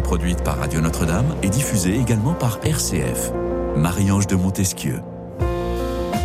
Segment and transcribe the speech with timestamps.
[0.00, 3.32] produite par Radio Notre-Dame et diffusée également par RCF.
[3.76, 5.00] Marie-Ange de Montesquieu.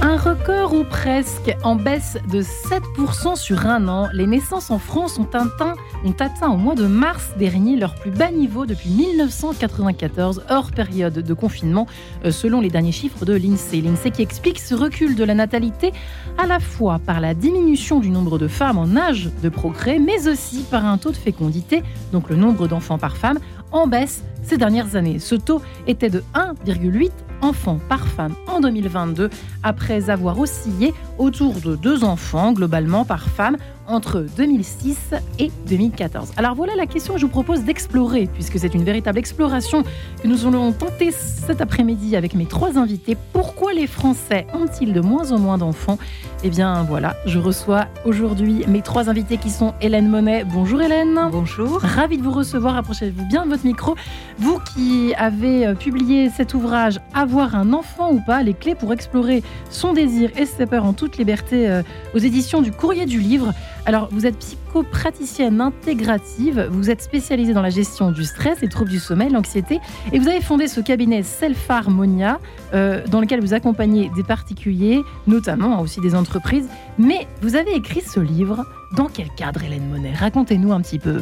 [0.01, 4.07] Un record ou presque en baisse de 7% sur un an.
[4.13, 5.73] Les naissances en France ont atteint,
[6.05, 11.13] ont atteint au mois de mars dernier leur plus bas niveau depuis 1994, hors période
[11.13, 11.87] de confinement,
[12.25, 13.81] euh, selon les derniers chiffres de l'INSEE.
[13.81, 15.93] L'INSEE qui explique ce recul de la natalité
[16.37, 20.27] à la fois par la diminution du nombre de femmes en âge de progrès, mais
[20.27, 23.39] aussi par un taux de fécondité, donc le nombre d'enfants par femme,
[23.71, 25.19] en baisse ces dernières années.
[25.19, 29.29] Ce taux était de 1,8 enfants par femme en 2022,
[29.63, 36.33] après avoir oscillé autour de deux enfants globalement par femme entre 2006 et 2014.
[36.37, 39.83] Alors voilà la question que je vous propose d'explorer, puisque c'est une véritable exploration
[40.21, 43.17] que nous allons tenter cet après-midi avec mes trois invités.
[43.33, 45.97] Pourquoi les Français ont-ils de moins en moins d'enfants?
[46.43, 50.43] Eh bien voilà, je reçois aujourd'hui mes trois invités qui sont Hélène Monet.
[50.43, 51.19] Bonjour Hélène.
[51.31, 51.79] Bonjour.
[51.79, 52.77] Ravi de vous recevoir.
[52.77, 53.95] Approchez-vous bien de votre micro.
[54.37, 58.93] Vous qui avez euh, publié cet ouvrage Avoir un enfant ou pas, les clés pour
[58.93, 63.53] explorer son désir et ses peurs en liberté euh, aux éditions du Courrier du Livre.
[63.85, 68.89] Alors, vous êtes psychopraticienne intégrative, vous êtes spécialisée dans la gestion du stress, les troubles
[68.89, 69.79] du sommeil, l'anxiété,
[70.11, 72.39] et vous avez fondé ce cabinet Self Harmonia,
[72.73, 76.67] euh, dans lequel vous accompagnez des particuliers, notamment aussi des entreprises.
[76.97, 78.65] Mais vous avez écrit ce livre
[78.97, 80.13] dans quel cadre, Hélène Monet?
[80.13, 81.21] Racontez-nous un petit peu.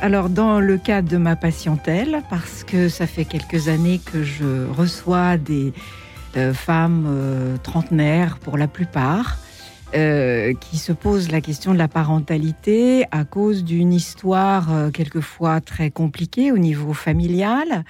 [0.00, 4.66] Alors, dans le cadre de ma patientèle, parce que ça fait quelques années que je
[4.76, 5.72] reçois des
[6.52, 9.38] femmes euh, trentenaires pour la plupart,
[9.94, 15.60] euh, qui se posent la question de la parentalité à cause d'une histoire euh, quelquefois
[15.60, 17.84] très compliquée au niveau familial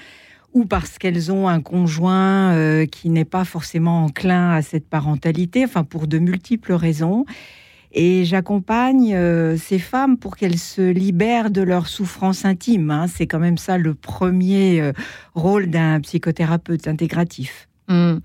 [0.53, 5.65] ou parce qu'elles ont un conjoint euh, qui n'est pas forcément enclin à cette parentalité,
[5.65, 7.25] enfin pour de multiples raisons.
[7.93, 9.17] Et j'accompagne
[9.57, 12.91] ces femmes pour qu'elles se libèrent de leur souffrance intime.
[12.91, 13.07] Hein.
[13.07, 14.93] C'est quand même ça le premier
[15.35, 17.69] rôle d'un psychothérapeute intégratif.
[17.89, 18.19] Mmh.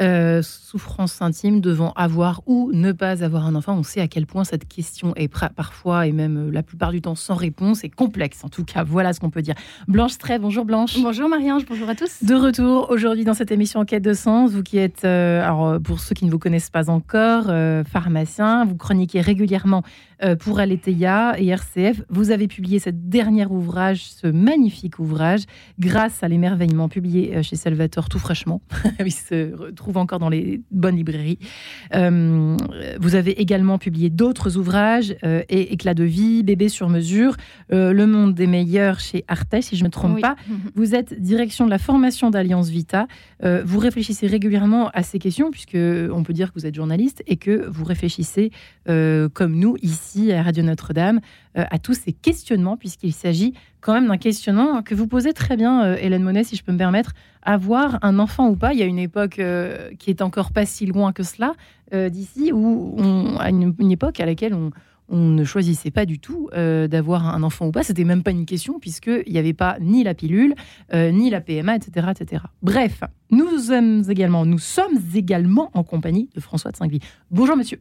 [0.00, 3.76] Euh, souffrance intime devant avoir ou ne pas avoir un enfant.
[3.76, 7.02] On sait à quel point cette question est parfois et même euh, la plupart du
[7.02, 8.42] temps sans réponse et complexe.
[8.42, 9.54] En tout cas, voilà ce qu'on peut dire.
[9.88, 10.96] Blanche Stray, bonjour Blanche.
[11.02, 12.24] Bonjour Marie-Ange, bonjour à tous.
[12.24, 14.52] De retour aujourd'hui dans cette émission Enquête de sens.
[14.52, 17.52] Vous qui êtes, euh, alors pour ceux qui ne vous connaissent pas encore,
[17.86, 19.82] pharmacien, vous chroniquez régulièrement
[20.38, 22.02] pour Aletheia et RCF.
[22.08, 25.42] Vous avez publié ce dernier ouvrage, ce magnifique ouvrage,
[25.78, 28.60] grâce à l'émerveillement publié chez Salvatore tout fraîchement.
[29.04, 31.38] Il se retrouve encore dans les bonnes librairies.
[31.94, 32.56] Euh,
[33.00, 37.36] vous avez également publié d'autres ouvrages, euh, et Éclat de vie, Bébé sur mesure,
[37.72, 40.36] euh, Le monde des meilleurs chez Arte, si je ne me trompe pas.
[40.74, 43.06] Vous êtes direction de la formation d'Alliance Vita.
[43.42, 47.36] vous réfléchissez régulièrement à ces questions, puisque on peut dire que vous êtes journaliste et
[47.36, 48.50] que vous réfléchissez,
[48.86, 51.20] comme nous, ici à Radio Notre-Dame,
[51.54, 55.94] à tous ces questionnements, puisqu'il s'agit quand même d'un questionnement que vous posez très bien,
[55.96, 57.12] Hélène Monet, si je peux me permettre
[57.42, 58.72] avoir un enfant ou pas.
[58.72, 61.54] Il y a une époque euh, qui est encore pas si loin que cela
[61.92, 64.70] euh, d'ici, où on, à une, époque à laquelle on,
[65.12, 67.82] ne choisissait pas du tout euh, d'avoir un enfant ou pas.
[67.82, 70.54] C'était même pas une question puisqu'il n'y avait pas ni la pilule,
[70.94, 72.44] ni la PMA, etc., etc.
[72.62, 73.00] Bref,
[73.30, 77.00] nous sommes également, nous sommes également en compagnie de François de Saint-Gly.
[77.32, 77.80] Bonjour monsieur.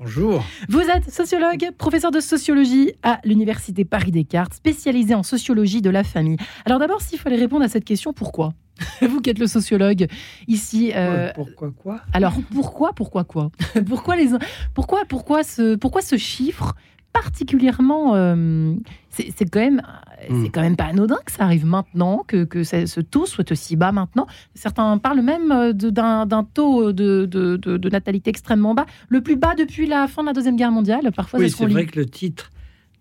[0.00, 0.44] Bonjour.
[0.68, 6.36] Vous êtes sociologue, professeur de sociologie à l'Université Paris-Descartes, spécialisé en sociologie de la famille.
[6.64, 8.54] Alors d'abord, s'il fallait répondre à cette question, pourquoi?
[9.02, 10.08] Vous qui êtes le sociologue
[10.48, 10.90] ici.
[10.96, 12.00] Euh, pourquoi quoi?
[12.12, 13.52] Alors pourquoi, pourquoi quoi?
[13.86, 14.30] Pourquoi les
[14.74, 16.74] pourquoi pourquoi ce pourquoi ce chiffre?
[17.14, 18.74] Particulièrement euh,
[19.08, 19.80] c'est quand même
[20.28, 20.42] hmm.
[20.42, 23.76] c'est quand même pas anodin que ça arrive maintenant que, que ce taux soit aussi
[23.76, 24.26] bas maintenant.
[24.54, 29.54] Certains parlent même euh, d'un taux de, de, de, natalité extrêmement bas, le plus bas
[29.54, 31.12] depuis la fin de la deuxième guerre mondiale.
[31.14, 32.50] Parfois, oui, c'est vrai que le titre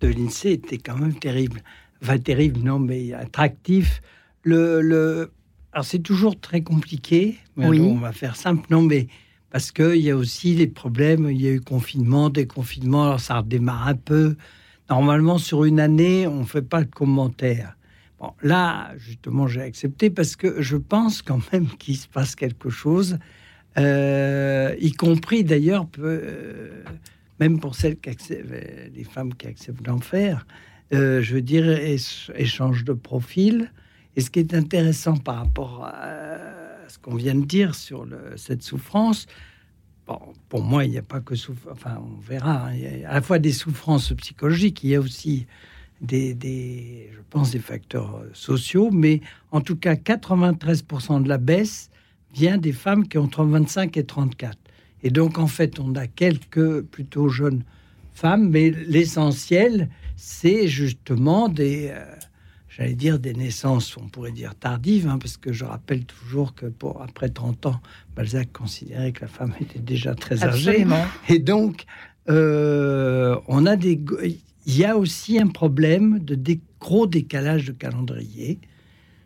[0.02, 1.62] de l'Insee était quand même terrible.
[2.02, 4.02] Enfin terrible, non, mais attractif.
[4.44, 5.32] Le, le
[5.72, 7.40] alors c'est toujours très compliqué.
[7.58, 7.80] oui.
[7.82, 8.68] on va faire simple.
[8.70, 9.08] Non, mais
[9.54, 11.30] parce qu'il y a aussi des problèmes.
[11.30, 13.04] Il y a eu confinement, déconfinement.
[13.04, 14.36] Alors ça redémarre un peu.
[14.90, 17.78] Normalement, sur une année, on ne fait pas de commentaires.
[18.20, 22.72] Bon, là, justement, j'ai accepté parce que je pense quand même qu'il se passe quelque
[22.72, 23.20] chose,
[23.78, 26.84] euh, y compris d'ailleurs, euh,
[27.40, 28.50] même pour celles qui acceptent,
[28.96, 30.48] les femmes qui acceptent d'en faire.
[30.96, 31.70] Euh, je veux dire,
[32.36, 33.72] échange de profil.
[34.16, 36.63] Et ce qui est intéressant par rapport à
[36.94, 39.26] ce qu'on vient de dire sur cette souffrance,
[40.06, 42.76] bon, pour moi, il n'y a pas que souffrance, enfin, on verra, hein.
[42.76, 45.48] y a à la fois des souffrances psychologiques, il y a aussi
[46.02, 51.90] des, je pense, des facteurs euh, sociaux, mais en tout cas, 93% de la baisse
[52.32, 54.56] vient des femmes qui ont entre 25 et 34.
[55.02, 57.64] Et donc, en fait, on a quelques plutôt jeunes
[58.14, 62.06] femmes, mais l'essentiel, c'est justement des, euh,
[62.76, 66.66] j'allais dire des naissances, on pourrait dire tardives, hein, parce que je rappelle toujours que
[66.66, 67.82] pour après 30 ans,
[68.16, 70.86] Balzac considérait que la femme était déjà très âgée,
[71.30, 71.86] et donc
[72.30, 74.00] euh, on a des,
[74.66, 76.38] il y a aussi un problème de
[76.80, 78.60] gros décalage de calendrier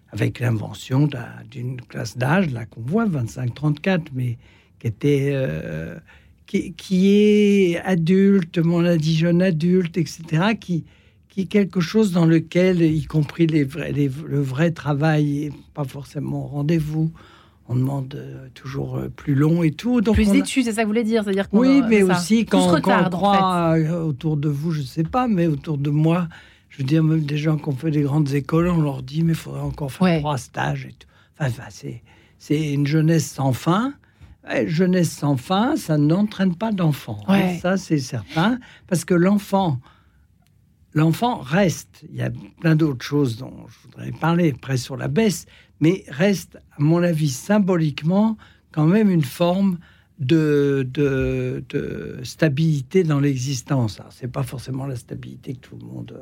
[0.09, 1.09] avec l'invention
[1.49, 4.37] d'une classe d'âge, là qu'on voit 25-34, mais
[4.79, 5.97] qui était euh,
[6.45, 10.85] qui, est adulte, on a dit jeune adulte, etc., qui,
[11.37, 16.45] qui est quelque chose dans lequel, y compris les vrais, le vrai travail, pas forcément
[16.45, 17.11] au rendez-vous.
[17.69, 20.01] On demande euh, toujours euh, plus long et tout.
[20.01, 21.23] Donc plus d'études, c'est ça que vous voulez dire?
[21.23, 25.45] C'est-à-dire Oui, mais aussi quand, on croit autour de vous, je ne sais pas, mais
[25.45, 26.27] autour de moi,
[26.69, 29.21] je veux dire, même des gens qui ont fait des grandes écoles, on leur dit,
[29.21, 31.07] mais il faudrait encore faire trois stages et tout.
[31.39, 31.67] Enfin,
[32.39, 33.93] c'est une jeunesse sans fin.
[34.65, 37.19] jeunesse sans fin, ça n'entraîne pas d'enfant.
[37.27, 38.57] Hein, ça, c'est certain.
[38.87, 39.79] Parce que l'enfant,
[40.97, 42.03] l'enfant reste.
[42.09, 45.45] Il y a plein d'autres choses dont je voudrais parler, après sur la baisse,
[45.79, 48.37] mais reste, à mon avis, symboliquement,
[48.71, 49.77] quand même une forme
[50.19, 51.63] de, de,
[52.23, 54.01] stabilité dans l'existence.
[54.09, 56.19] C'est pas forcément la stabilité que tout le monde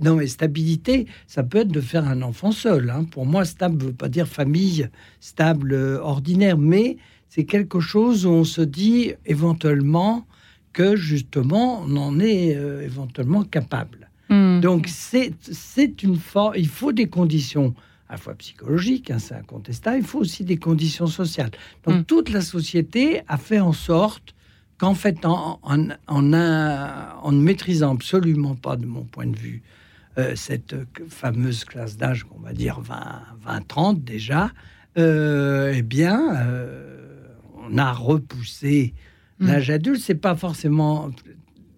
[0.00, 2.90] non, mais stabilité, ça peut être de faire un enfant seul.
[2.90, 3.04] Hein.
[3.04, 4.88] Pour moi, stable veut pas dire famille
[5.20, 6.98] stable, euh, ordinaire, mais
[7.28, 10.26] c'est quelque chose où on se dit éventuellement
[10.72, 14.10] que justement, on en est euh, éventuellement capable.
[14.28, 14.60] Hmm.
[14.60, 16.54] Donc, c'est une forme.
[16.56, 17.74] Il faut des conditions
[18.08, 21.50] à la fois psychologiques, hein, c'est incontestable, il faut aussi des conditions sociales.
[21.84, 22.04] Donc, hmm.
[22.04, 24.34] toute la société a fait en sorte
[24.78, 29.62] qu'en fait, en, en, ne maîtrisant absolument pas, de mon point de vue,
[30.16, 30.74] euh, cette
[31.08, 32.80] fameuse classe d'âge, on va dire
[33.46, 34.50] 20-30 déjà,
[34.96, 38.94] euh, eh bien, euh, on a repoussé
[39.40, 39.46] mm.
[39.46, 40.00] l'âge adulte.
[40.00, 41.10] C'est pas forcément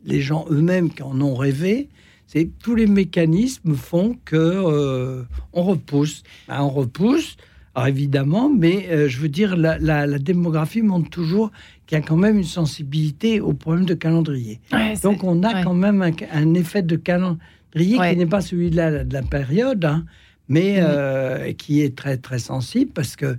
[0.04, 1.88] les gens eux-mêmes qui en ont rêvé.
[2.26, 6.22] C'est tous les mécanismes font que on repousse.
[6.48, 7.36] Ben, on repousse.
[7.74, 11.50] Alors évidemment, mais je veux dire, la, la, démographie montre toujours
[11.90, 14.60] qui a quand même une sensibilité au problème de calendrier.
[15.02, 19.02] Donc on a quand même un, effet de calendrier qui n'est pas celui de la,
[19.02, 20.04] de la période, hein,
[20.48, 23.38] mais euh, qui est très très sensible parce que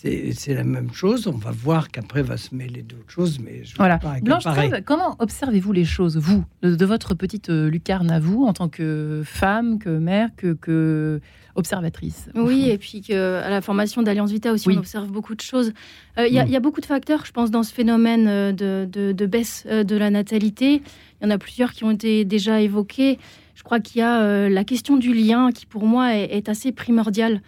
[0.00, 1.26] c'est la même chose.
[1.26, 3.98] On va voir qu'après va se mêler d'autres choses, mais je voilà.
[3.98, 4.44] Pas Blanche
[4.84, 9.22] comment observez-vous les choses, vous, de, votre petite euh, lucarne à vous, en tant que
[9.24, 11.20] femme, que mère, que, que
[11.56, 12.28] observatrice?
[12.36, 15.72] Oui, et puis que, à la formation d'Alliance Vita aussi, on observe beaucoup de choses.
[16.18, 16.62] Euh, il y, a mm.
[16.62, 20.80] beaucoup de facteurs, je pense, dans ce phénomène euh, de, de, baisse de la natalité.
[21.20, 23.18] Il y en a plusieurs qui ont été déjà évoqués.
[23.56, 26.70] Je crois qu'il y a la question du lien qui, pour moi, est, est assez
[26.70, 27.42] primordiale.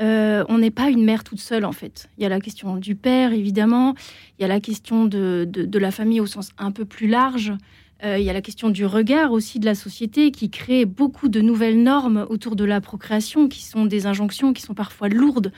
[0.00, 2.08] Euh, on n'est pas une mère toute seule en fait.
[2.18, 3.94] Il y a la question du père évidemment,
[4.38, 7.54] il y a la question de, la famille au sens un peu plus large,
[8.04, 11.28] euh, il y a la question du regard aussi de la société qui crée beaucoup
[11.28, 15.50] de nouvelles normes autour de la procréation qui sont des injonctions qui sont parfois lourdes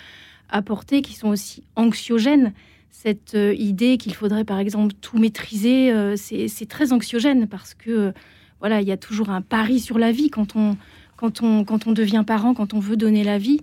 [0.48, 2.52] à porter, qui sont aussi anxiogènes.
[2.90, 8.12] Cette euh, idée qu'il faudrait par exemple tout maîtriser, c'est très anxiogène parce que
[8.60, 10.76] voilà, il y a toujours un pari sur la vie quand on,
[11.16, 13.60] quand on, quand on devient parent, quand on veut donner la vie.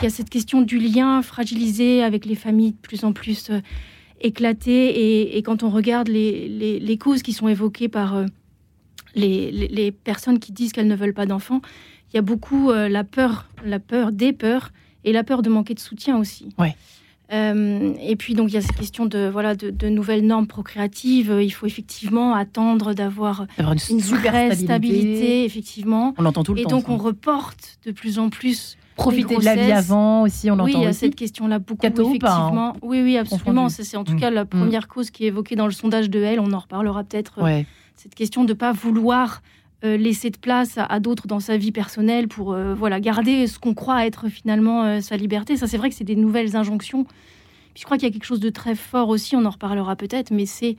[0.00, 3.50] Il y a cette question du lien fragilisé avec les familles de plus en plus
[3.50, 3.60] euh,
[4.20, 5.36] éclatées.
[5.36, 8.26] Et, quand on regarde les, causes qui sont évoquées par euh,
[9.14, 11.62] les, personnes qui disent qu'elles ne veulent pas d'enfants,
[12.12, 14.70] il y a beaucoup euh, la peur, la peur des peurs
[15.04, 16.50] et la peur de manquer de soutien aussi.
[16.58, 16.74] Ouais.
[17.30, 21.38] et puis donc il y a cette question de voilà de, nouvelles normes procréatives.
[21.40, 25.44] Il faut effectivement attendre d'avoir une, super stabilité.
[25.44, 26.14] effectivement.
[26.18, 26.68] On l'entend tout le et temps.
[26.68, 30.54] Et donc on reporte de plus en plus profiter de la vie avant aussi, on
[30.54, 32.74] entend Oui, il y a cette question-là beaucoup, effectivement.
[32.82, 33.68] Oui, oui, absolument.
[33.68, 34.20] C'est en tout mm.
[34.20, 34.48] cas la mm.
[34.48, 36.40] première cause qui est évoquée dans le sondage de Elle.
[36.40, 37.40] On en reparlera peut-être.
[37.42, 37.62] Euh,
[37.94, 39.42] cette question de ne pas vouloir
[39.84, 43.58] euh, laisser de place à, d'autres dans sa vie personnelle pour euh, voilà garder ce
[43.58, 45.56] qu'on croit être finalement sa liberté.
[45.56, 47.04] Ça, c'est vrai que c'est des nouvelles injonctions.
[47.04, 49.96] Puis je crois qu'il y a quelque chose de très fort aussi, on en reparlera
[49.96, 50.76] peut-être, mais c'est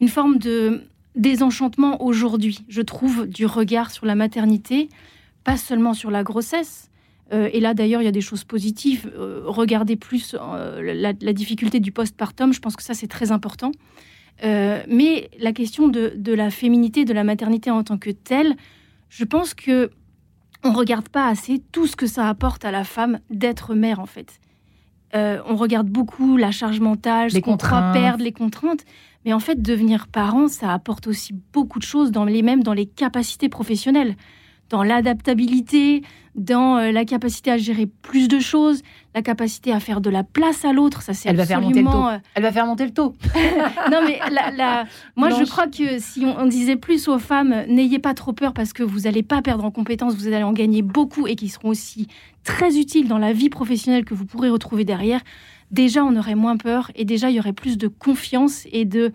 [0.00, 0.82] une forme de
[1.14, 4.88] désenchantement aujourd'hui, je trouve, du regard sur la maternité,
[5.44, 6.90] pas seulement sur la grossesse,
[7.32, 9.10] euh, et là, d'ailleurs, il y a des choses positives.
[9.16, 12.52] Euh, regardez plus euh, la, difficulté du postpartum.
[12.52, 13.72] Je pense que ça, c'est très important.
[14.42, 18.56] mais la question de, la féminité, de la maternité en tant que telle,
[19.08, 19.90] je pense que
[20.64, 24.06] on regarde pas assez tout ce que ça apporte à la femme d'être mère, en
[24.06, 24.40] fait.
[25.14, 28.84] on regarde beaucoup la charge mentale, les qu'on perdre, les contraintes.
[29.24, 32.74] Mais en fait, devenir parent, ça apporte aussi beaucoup de choses, dans les mêmes dans
[32.74, 34.16] les capacités professionnelles
[34.72, 36.02] dans l'adaptabilité,
[36.34, 38.80] dans euh, la capacité à gérer plus de choses,
[39.14, 41.02] la capacité à faire de la place à l'autre.
[41.02, 42.06] Ça, c'est Elle va faire monter le taux.
[42.06, 43.14] Euh, Elle va faire monter le taux.
[43.92, 48.14] non, mais la, moi, je crois que si on, disait plus aux femmes, n'ayez pas
[48.14, 51.26] trop peur parce que vous n'allez pas perdre en compétences, vous allez en gagner beaucoup
[51.26, 52.08] et qui seront aussi
[52.42, 55.20] très utiles dans la vie professionnelle que vous pourrez retrouver derrière.
[55.70, 59.12] Déjà, on aurait moins peur et déjà, il y aurait plus de confiance et de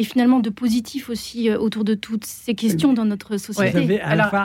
[0.00, 4.00] et finalement de positif aussi euh, autour de toutes ces questions dans notre société.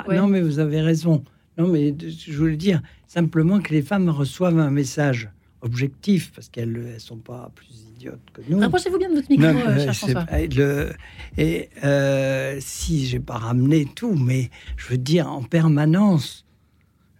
[0.09, 1.23] Non, mais vous avez raison.
[1.57, 5.29] Non, mais je voulais dire simplement que les femmes reçoivent un message
[5.61, 8.59] objectif, parce qu'elles ne sont pas plus idiotes que nous.
[8.59, 10.25] Rapprochez-vous bien de votre micro, euh, cher François.
[10.33, 10.91] Le,
[11.37, 16.44] et euh, si j'ai pas ramené tout, mais je veux dire en permanence,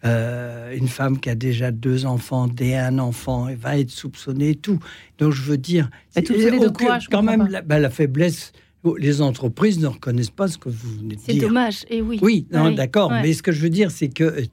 [0.05, 4.49] euh, une femme qui a déjà deux enfants, dès un enfant, elle va être soupçonnée
[4.49, 4.79] et tout.
[5.17, 8.51] Donc je veux dire, c'est de quoi, quand même la, bah, la, faiblesse
[8.99, 11.25] les entreprises ne reconnaissent pas ce que vous venez de dire.
[11.25, 12.19] C'est dommage, et oui.
[12.21, 12.45] Oui,
[12.75, 14.45] d'accord, mais ce que je veux dire, c'est que euh,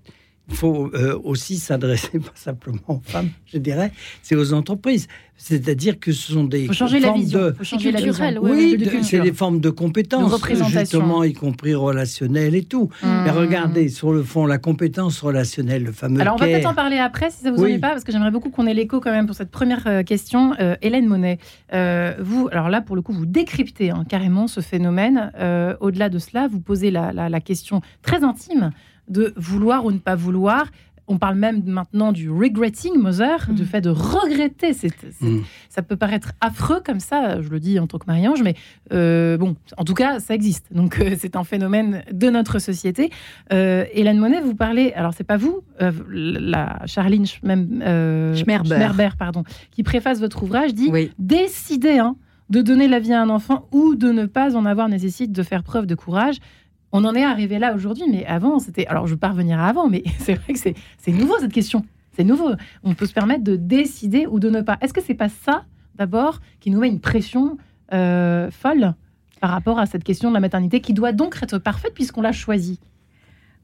[0.52, 3.92] il faut euh, aussi s'adresser pas simplement aux femmes, je dirais,
[4.22, 5.08] c'est aux entreprises.
[5.34, 7.54] C'est-à-dire que ce sont des formes de...
[7.58, 7.90] Faut changer
[8.42, 12.90] oui, c'est des formes de compétences, justement, y compris relationnelles et tout.
[13.02, 13.34] Mais mmh.
[13.34, 16.98] regardez, sur le fond, la compétence relationnelle, le fameux Alors, on va peut-être en parler
[16.98, 17.78] après, si ça vous oui.
[17.78, 20.54] pas, parce que j'aimerais beaucoup qu'on ait l'écho quand même pour cette première euh, question.
[20.60, 21.38] Euh, Hélène Monet,
[21.72, 25.32] vous, alors là, pour le coup, vous décryptez hein, carrément ce phénomène.
[25.80, 28.70] Au-delà de cela, vous posez la, la question très intime
[29.08, 30.66] de vouloir ou ne pas vouloir.
[31.08, 33.66] On parle même maintenant du regretting mother, du mm.
[33.66, 34.72] fait de regretter.
[35.20, 35.40] Mm.
[35.68, 38.54] Ça peut paraître affreux comme ça, je le dis en tant que Marie-Ange, mais
[38.92, 40.72] euh, bon, en tout cas, ça existe.
[40.72, 43.10] Donc, euh, c'est un phénomène de notre société.
[43.52, 45.62] Euh, Hélène Monet, vous parlez, alors c'est pas vous,
[46.08, 49.42] la Charline Schmerber, pardon,
[49.72, 52.16] qui préface votre ouvrage, dit Décider hein,
[52.48, 55.42] de donner la vie à un enfant ou de ne pas en avoir nécessite de
[55.42, 56.36] faire preuve de courage
[56.92, 58.86] on en est arrivé là aujourd'hui, mais avant, c'était.
[58.86, 61.52] Alors, je ne veux pas revenir à avant, mais c'est vrai que c'est nouveau cette
[61.52, 61.84] question.
[62.14, 62.50] C'est nouveau.
[62.84, 64.76] On peut se permettre de décider ou de ne pas.
[64.82, 67.56] Est-ce que c'est pas ça, d'abord, qui nous met une pression
[67.94, 68.94] euh, folle
[69.40, 72.32] par rapport à cette question de la maternité, qui doit donc être parfaite puisqu'on l'a
[72.32, 72.78] choisie?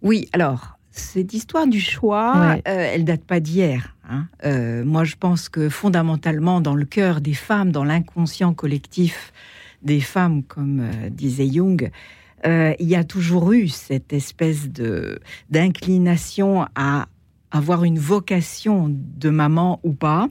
[0.01, 3.95] Oui, alors, cette histoire du choix, euh, elle date pas d'hier.
[4.09, 4.27] Hein.
[4.45, 9.33] Euh, moi, je pense que fondamentalement, dans le cœur des femmes, dans l'inconscient collectif
[9.83, 11.91] des femmes, comme disait Jung,
[12.47, 17.07] euh, il y a toujours eu cette espèce de d'inclination à
[17.51, 20.29] avoir une vocation de maman ou pas.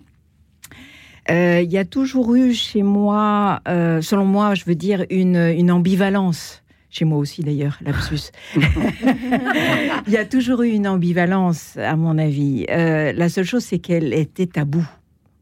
[1.29, 5.35] Euh, il y a toujours eu chez moi, euh, selon moi, je veux dire, une,
[5.35, 6.63] une ambivalence.
[6.89, 8.31] Chez moi aussi d'ailleurs, lapsus.
[8.55, 12.65] Il y a toujours eu une ambivalence, à mon avis.
[12.69, 14.87] la seule chose, c'est qu'elle était taboue.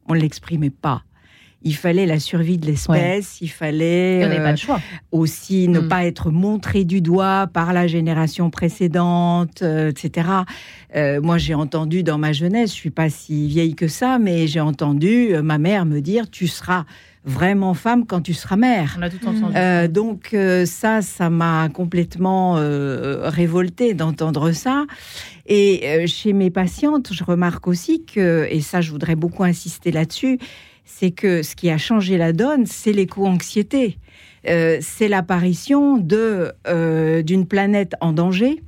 [0.08, 1.04] On ne l'exprimait pas
[1.66, 4.56] il fallait la survie de l'espèce, il fallait euh,
[5.12, 5.88] aussi ne mm.
[5.88, 10.30] pas être montré du doigt par la génération précédente, euh, etc.
[10.96, 14.46] Euh, moi, j'ai entendu dans ma jeunesse, je suis pas si vieille que ça, mais
[14.46, 16.86] j'ai entendu ma mère me dire tu seras
[17.24, 18.96] vraiment femme quand tu seras mère.
[19.00, 19.92] On a tout entendu.
[19.92, 20.36] donc
[20.66, 22.54] ça, ça m'a complètement
[23.24, 24.86] révoltée d'entendre ça.
[25.48, 30.38] Et chez mes patientes, je remarque aussi que, et ça, je voudrais beaucoup insister là-dessus,
[30.86, 33.98] c'est que ce qui a changé la donne, c'est l'éco-anxiété.
[34.48, 38.62] Euh, c'est l'apparition euh, d'une planète en danger.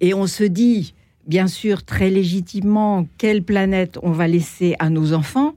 [0.00, 0.94] Et on se dit,
[1.26, 5.54] bien sûr, très légitimement, quelle planète on va laisser à nos enfants.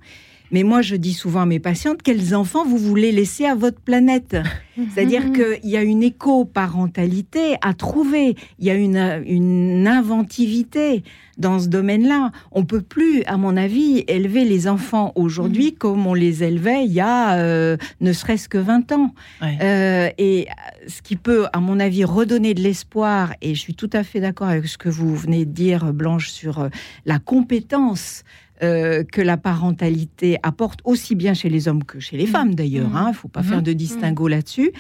[0.53, 3.81] Mais moi, je dis souvent à mes patientes, quels enfants vous voulez laisser à votre
[3.81, 4.37] planète
[4.93, 11.03] C'est-à-dire qu'il y a une éco-parentalité à trouver, il y a une, une inventivité
[11.37, 12.31] dans ce domaine-là.
[12.51, 15.75] On peut plus, à mon avis, élever les enfants aujourd'hui mm.
[15.75, 19.13] comme on les élevait il y a euh, ne serait-ce que 20 ans.
[19.41, 20.47] Euh, et
[20.87, 24.19] ce qui peut, à mon avis, redonner de l'espoir, et je suis tout à fait
[24.19, 26.69] d'accord avec ce que vous venez de dire, Blanche, sur euh,
[27.05, 28.23] la compétence
[28.61, 32.85] euh, que la parentalité apporte aussi bien chez les hommes que chez les femmes d'ailleurs.
[32.85, 32.93] Il mmh.
[32.93, 33.63] ne hein, faut pas faire mmh.
[33.63, 34.71] de distinguo là-dessus.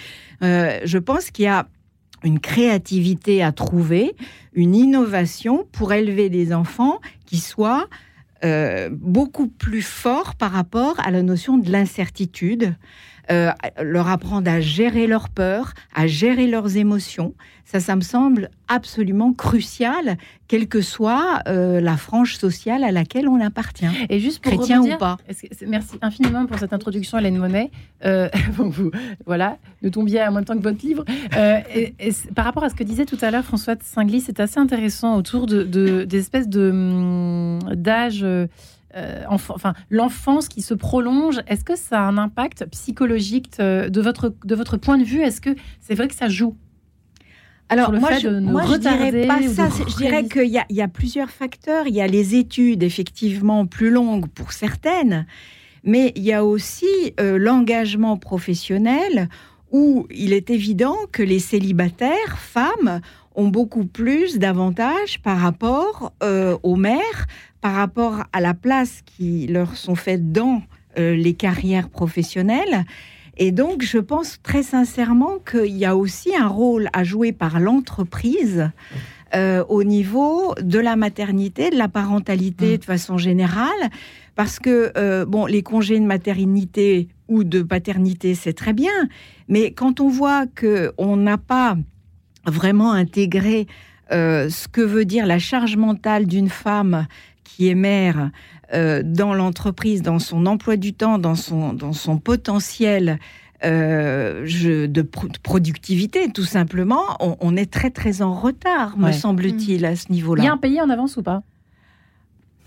[0.43, 1.67] Euh, je pense qu'il y a
[2.23, 4.15] une créativité à trouver,
[4.53, 7.87] une innovation pour élever des enfants qui soient
[8.43, 12.75] euh, beaucoup plus forts par rapport à la notion de l'incertitude.
[13.31, 13.51] Euh,
[13.81, 17.33] leur apprendre à gérer leurs peurs, à gérer leurs émotions.
[17.63, 20.17] Ça, ça me semble absolument crucial,
[20.49, 23.85] quelle que soit euh, la frange sociale à laquelle on appartient.
[24.09, 25.17] Et juste pour chrétien ou pas.
[25.65, 27.71] merci infiniment pour cette introduction, Hélène Monet.
[28.03, 28.91] Euh, vous,
[29.25, 31.05] voilà, ne tombiez à moins temps que votre livre.
[31.73, 31.93] et,
[32.35, 35.15] par rapport à ce que disait tout à l'heure François de Singly, c'est assez intéressant
[35.15, 38.25] autour de, des espèces de d'âge
[38.95, 44.33] euh, enfin, l'enfance qui se prolonge, est-ce que ça a un impact psychologique de votre,
[44.45, 45.21] de votre point de vue?
[45.21, 46.55] Est-ce que c'est vrai que ça joue?
[47.69, 49.69] Alors, moi, je, ne dirais pas ça.
[49.87, 51.87] Je dirais qu'il y, y, a plusieurs facteurs.
[51.87, 55.25] Il y a les études, effectivement, plus longues pour certaines,
[55.83, 56.85] mais il y a aussi
[57.19, 59.29] euh, l'engagement professionnel
[59.71, 63.01] où il est évident que les célibataires, femmes,
[63.35, 67.25] ont beaucoup plus d'avantages par rapport euh, aux mères,
[67.63, 70.61] par rapport à la place qui leur sont faites dans
[70.99, 72.83] euh, les carrières professionnelles.
[73.37, 77.61] Et donc, je pense très sincèrement qu'il y a aussi un rôle à jouer par
[77.61, 78.69] l'entreprise
[79.33, 82.77] euh, au niveau de la maternité, de la parentalité mmh.
[82.79, 83.89] de façon générale,
[84.35, 89.07] parce que bon, les congés de maternité ou de paternité, c'est très bien,
[89.47, 91.77] mais quand on voit que on n'a pas
[92.45, 93.67] vraiment intégré
[94.11, 97.07] euh, ce que veut dire la charge mentale d'une femme
[97.43, 98.31] qui est mère
[98.73, 103.19] euh, dans l'entreprise, dans son emploi du temps, dans son, dans son potentiel
[103.63, 110.11] euh, de, productivité, tout simplement, on, est très très en retard, me semble-t-il, à ce
[110.11, 110.43] niveau-là.
[110.43, 111.43] Il y a un pays en avance ou pas?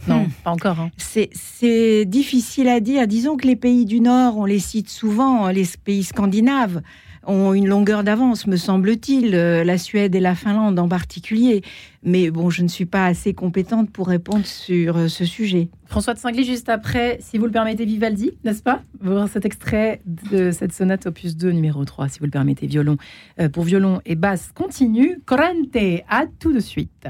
[0.08, 0.30] Non, hmm.
[0.44, 0.80] pas encore.
[0.80, 0.90] Hein.
[0.96, 3.06] C'est difficile à dire.
[3.06, 6.80] Disons que les pays du Nord, on les cite souvent, les pays scandinaves
[7.26, 11.62] ont une longueur d'avance, me semble-t-il, euh, la Suède et la Finlande en particulier.
[12.02, 15.68] Mais bon, je ne suis pas assez compétente pour répondre sur euh, ce sujet.
[15.86, 18.82] François de Singly, juste après, si vous le permettez, Vivaldi, n'est-ce pas?
[19.00, 22.96] Voir cet extrait de cette sonate opus 2, numéro 3, si vous le permettez, violon,
[23.40, 25.20] euh, pour violon et basse continue.
[25.24, 25.76] Corrente,
[26.08, 27.08] à tout de suite.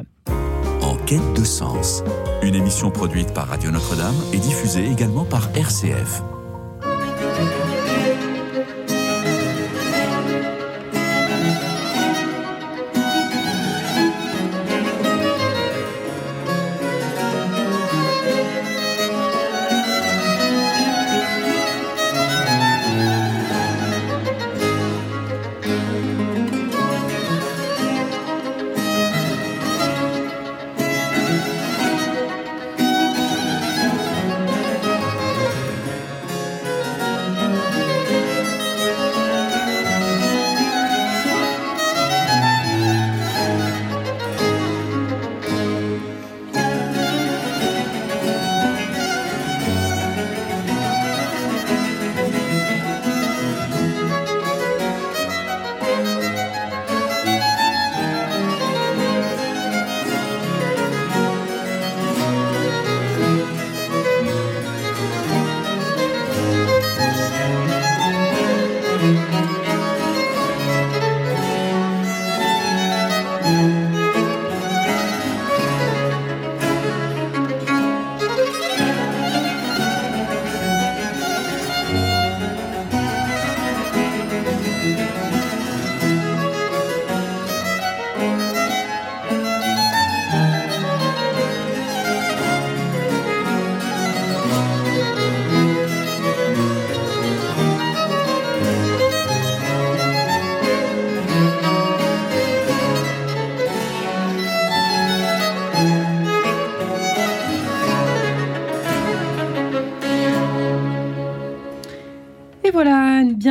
[0.83, 2.03] En quête de sens,
[2.43, 6.23] une émission produite par Radio Notre-Dame et diffusée également par RCF.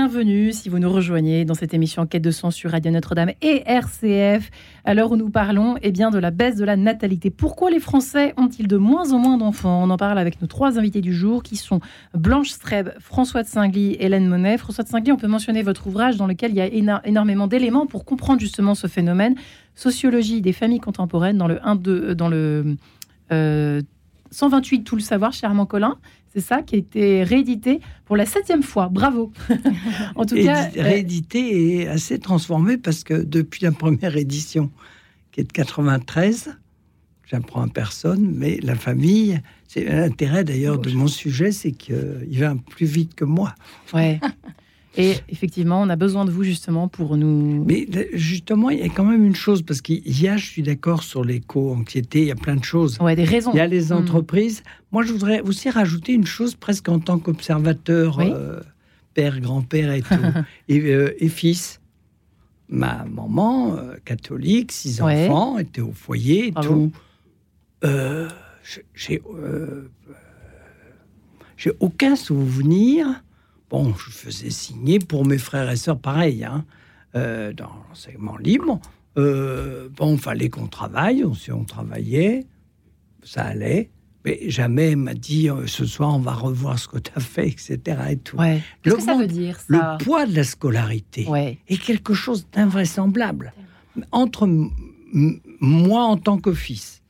[0.08, 3.64] Bienvenue si vous nous rejoignez dans cette émission Quête de sens sur Radio Notre-Dame et
[3.66, 4.52] RCF,
[4.84, 7.32] à l'heure où nous parlons eh bien, de la baisse de la natalité.
[7.32, 9.82] Pourquoi les Français ont-ils de moins en moins d'enfants?
[9.82, 11.80] On en parle avec nos trois invités du jour qui sont
[12.14, 14.60] Blanche Streb, François de Singly, Hélène Monet.
[14.60, 17.88] François de Singly, on peut mentionner votre ouvrage dans lequel il y a énormément d'éléments
[17.88, 19.34] pour comprendre justement ce phénomène.
[19.74, 22.78] Sociologie des familles contemporaines dans le 1, 2, dans le
[23.32, 25.98] 128 euh, Tout le savoir, cher Colin.
[26.36, 28.90] C'est ça qui a été réédité pour la septième fois.
[28.90, 29.32] Bravo.
[30.16, 34.70] en tout cas, euh, réédité et assez transformé parce que depuis la première édition,
[35.32, 36.58] qui est de 93,
[37.24, 42.54] j'apprends à personne, mais la famille, c'est l'intérêt d'ailleurs de mon sujet, c'est qu'il va
[42.70, 43.56] plus vite que moi.
[43.94, 44.20] Ouais.
[44.98, 47.64] Et effectivement, on a besoin de vous justement pour nous.
[47.66, 50.62] Mais justement, il y a quand même une chose, parce qu'il y a, je suis
[50.62, 52.98] d'accord sur l'éco-anxiété, il y a plein de choses.
[53.00, 53.52] Ouais, des raisons.
[53.54, 53.98] Il y a les hmm.
[53.98, 54.64] entreprises.
[54.92, 58.60] Moi, je voudrais aussi rajouter une chose presque en tant qu'observateur, euh,
[59.14, 60.14] père, grand-père et tout,
[60.72, 61.82] euh, et, fils.
[62.68, 66.92] Ma maman, euh, catholique, six enfants, était au foyer et tout.
[68.96, 69.22] J'ai
[71.58, 73.24] j'ai aucun souvenir
[73.76, 76.64] Bon, je faisais signer pour mes frères et sœurs pareil, hein,
[77.14, 78.80] euh, dans l'enseignement libre.
[79.18, 82.46] Euh, bon, fallait qu'on travaille, on, si on travaillait,
[83.22, 83.90] ça allait.
[84.24, 87.50] Mais jamais m'a dit euh, ce soir on va revoir ce que tu as fait,
[87.50, 87.80] etc.
[88.12, 88.38] Et tout.
[88.82, 91.28] Qu'est-ce que ça veut dire ça Le poids de la scolarité
[91.68, 93.52] est quelque chose d'invraisemblable.
[94.14, 94.48] entre
[95.60, 97.04] moi en tant que fils,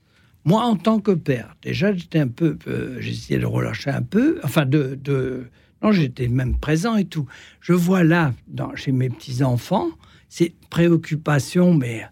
[0.45, 4.39] moi en tant que père, déjà j'étais un peu, euh, j'essayais de relâcher un peu,
[4.43, 5.45] enfin de, de
[5.81, 7.27] non, j'étais même présent et tout.
[7.61, 9.89] Je vois là, dans, chez mes petits enfants,
[10.29, 12.05] ces préoccupations, mais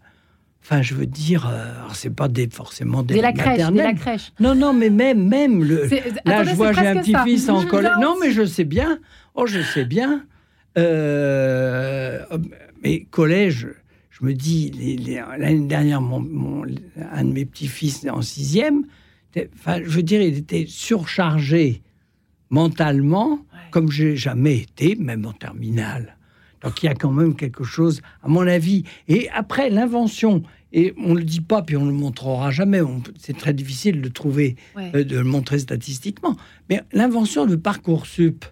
[0.65, 4.32] Enfin, je veux dire, euh, c'est pas des, forcément des, la crèche, la crèche.
[4.39, 5.89] Non, non, mais même, même le.
[6.23, 7.99] Là, je vois, j'ai un petit-fils en colère.
[7.99, 8.99] Non, mais je sais bien.
[9.36, 10.26] Oh, je sais bien.
[10.78, 12.23] Euh,
[12.82, 13.67] mais collège,
[14.10, 14.71] je me dis,
[15.38, 16.65] l'année dernière, mon,
[17.12, 18.86] un de mes petits-fils en sixième,
[19.56, 21.82] enfin, je veux dire, il était surchargé
[22.49, 23.39] mentalement,
[23.74, 26.16] comme j'ai jamais été, même en terminale.
[26.62, 28.84] Donc il y a quand même quelque chose, à mon avis.
[29.08, 32.82] Et après, l'invention, et on ne le dit pas, puis on ne le montrera jamais,
[33.18, 36.38] c'est très difficile de trouver, euh, de le montrer statistiquement,
[36.70, 38.46] mais l'invention du Parcoursup,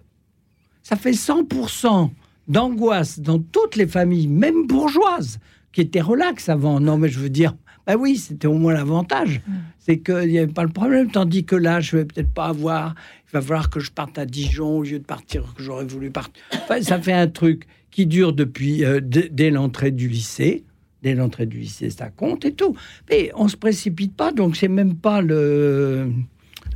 [0.82, 2.10] ça fait 100%
[2.48, 5.38] d'angoisse dans toutes les familles, même bourgeoises,
[5.70, 6.80] qui étaient relax avant.
[6.80, 7.54] Non, mais je veux dire,
[7.86, 9.40] bah oui, c'était au moins l'avantage.
[9.46, 9.52] Mm.
[9.78, 11.10] C'est qu'il n'y avait pas le problème.
[11.10, 12.94] Tandis que là, je vais peut-être pas avoir.
[13.32, 16.42] Va falloir que je parte à Dijon au lieu de partir que j'aurais voulu partir.
[16.52, 20.64] Enfin, ça fait un truc qui dure depuis euh, dès l'entrée du lycée.
[21.02, 22.76] Dès l'entrée du lycée, ça compte et tout.
[23.10, 26.12] Mais on se précipite pas, donc c'est même pas le,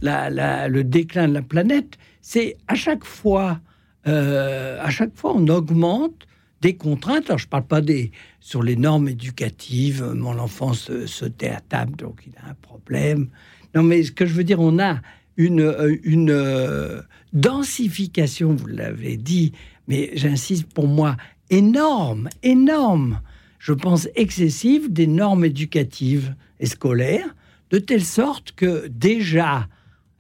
[0.03, 1.97] le déclin de la planète.
[2.23, 3.61] C'est à chaque fois,
[4.09, 6.27] euh, à chaque fois, on augmente
[6.61, 7.27] des contraintes.
[7.27, 10.03] Alors, je parle pas des sur les normes éducatives.
[10.03, 13.29] Mon enfant se, se à table, donc il a un problème.
[13.75, 15.01] Non, mais ce que je veux dire, on a
[15.37, 19.53] une, euh, une densification, vous l'avez dit,
[19.89, 21.17] mais j'insiste pour moi,
[21.51, 23.21] énorme, énorme,
[23.59, 27.35] je pense excessive des normes éducatives et scolaires,
[27.71, 29.69] de telle sorte que déjà,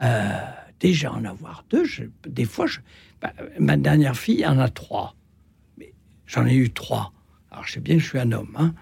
[0.02, 0.40] euh,
[0.80, 1.84] déjà en avoir deux,
[2.26, 2.66] des fois,
[3.20, 5.14] bah, ma dernière fille en a trois,
[6.26, 7.12] j'en ai eu trois.
[7.50, 8.74] Alors je sais bien que je suis un homme, hein,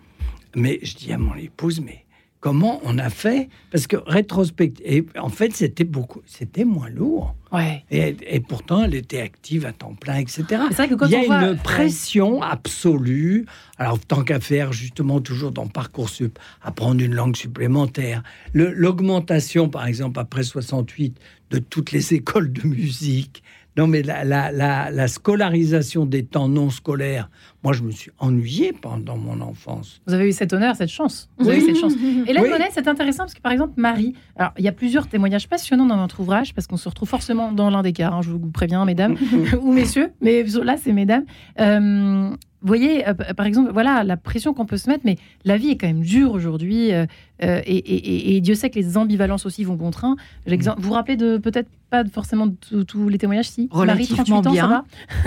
[0.56, 2.03] mais je dis à mon épouse, mais
[2.44, 7.34] comment on a fait Parce que rétrospective, en fait, c'était beaucoup, c'était moins lourd.
[7.50, 7.86] Ouais.
[7.90, 10.44] Et, pourtant, elle était active à temps plein, etc.
[10.70, 13.46] Vrai que quand Il y a une pression absolue.
[13.78, 18.22] Alors, tant qu'à faire, justement, toujours dans Parcoursup, apprendre une langue supplémentaire.
[18.52, 23.42] L'augmentation, par exemple, après 68, de toutes les écoles de musique,
[23.76, 27.28] non, mais la, la, scolarisation des temps non scolaires,
[27.64, 30.00] moi, je me suis ennuyé pendant mon enfance.
[30.06, 31.28] Vous avez eu cet honneur, cette chance.
[31.38, 31.94] Vous avez eu cette chance.
[32.26, 35.48] Et là, c'est intéressant parce que, par exemple, Marie, alors, il y a plusieurs témoignages
[35.48, 38.30] passionnants dans notre ouvrage parce qu'on se retrouve forcément dans l'un des cas, hein, je
[38.30, 39.16] vous préviens, mesdames
[39.60, 41.24] ou messieurs, mais là, c'est mesdames.
[41.60, 42.30] Euh,
[42.64, 45.68] vous voyez, euh, par exemple, voilà la pression qu'on peut se mettre, mais la vie
[45.68, 47.04] est quand même dure aujourd'hui, euh,
[47.42, 50.16] euh, et, Dieu sait que les ambivalences aussi vont contre un.
[50.46, 50.56] Mm.
[50.78, 52.48] Vous vous rappelez de peut-être pas forcément
[52.88, 53.68] tous les témoignages, si?
[53.70, 54.62] Marie, 38 ans, bien.
[54.62, 54.84] ça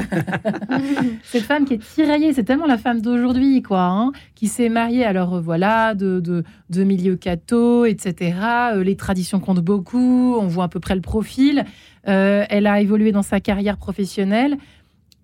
[0.09, 0.79] va?
[1.23, 5.05] Cette femme qui est tiraillée, c'est tellement la femme d'aujourd'hui, quoi, hein, qui s'est mariée,
[5.05, 8.35] alors voilà, de, de, de milieux catho, etc.
[8.83, 11.65] les traditions comptent beaucoup, on voit à peu près le profil.
[12.03, 14.57] elle a évolué dans sa carrière professionnelle.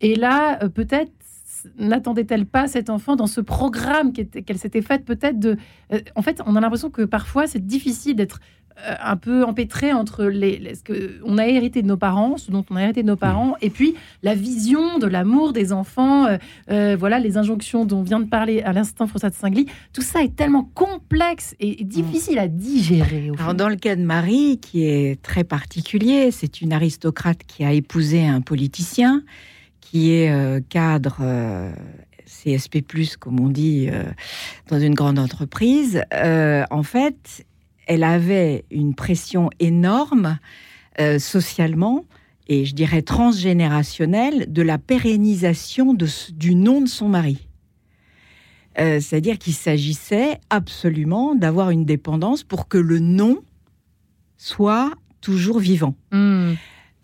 [0.02, 1.12] Et là, peut-être
[1.78, 5.58] n'attendait-elle pas cet enfant dans ce programme qu'elle s'était fait peut-être de...
[5.92, 8.40] Euh, en fait, on a l'impression que parfois c'est difficile d'être
[8.88, 12.50] euh, un peu empêtré entre les, ce que on a hérité de nos parents, ce
[12.50, 16.26] dont on a hérité de nos parents, et puis la vision de l'amour des enfants,
[16.72, 19.68] euh, voilà les injonctions dont vient de parler à l'instant François de Singly.
[19.94, 23.30] Tout ça est tellement complexe et difficile à digérer.
[23.38, 27.74] Alors dans le cas de Marie, qui est très particulier, c'est une aristocrate qui a
[27.74, 29.24] épousé un politicien
[29.94, 31.72] qui est euh, cadre euh,
[32.26, 32.84] CSP+,
[33.20, 34.06] comme on dit, euh,
[34.68, 37.46] dans une grande entreprise, en fait,
[37.86, 40.40] elle avait une pression énorme
[41.20, 42.06] socialement
[42.48, 45.96] et je dirais transgénérationnelle de la pérennisation
[46.32, 47.48] du nom de son mari.
[48.76, 53.40] C'est-à-dire qu'il s'agissait absolument d'avoir une dépendance pour que le nom
[54.38, 55.96] soit toujours vivant.
[56.12, 56.54] Hmm.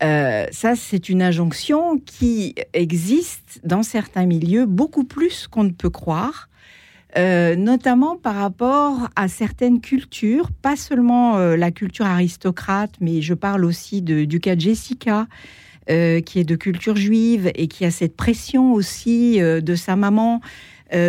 [0.02, 5.90] Euh, ça, c'est une injonction qui existe dans certains milieux beaucoup plus qu'on ne peut
[5.90, 6.48] croire.
[7.18, 13.34] Euh, notamment par rapport à certaines cultures, pas seulement euh, la culture aristocrate, mais je
[13.34, 15.26] parle aussi de, du cas de Jessica,
[15.88, 20.40] qui est de culture juive et qui a cette pression aussi de sa maman,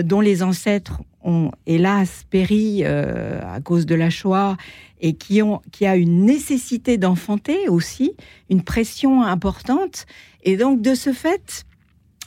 [0.05, 4.57] dont les ancêtres ont hélas péri à cause de la Shoah
[5.01, 8.13] et qui, a une nécessité d'enfanter aussi,
[8.49, 10.05] une pression importante.
[10.43, 11.65] Et donc, de ce fait,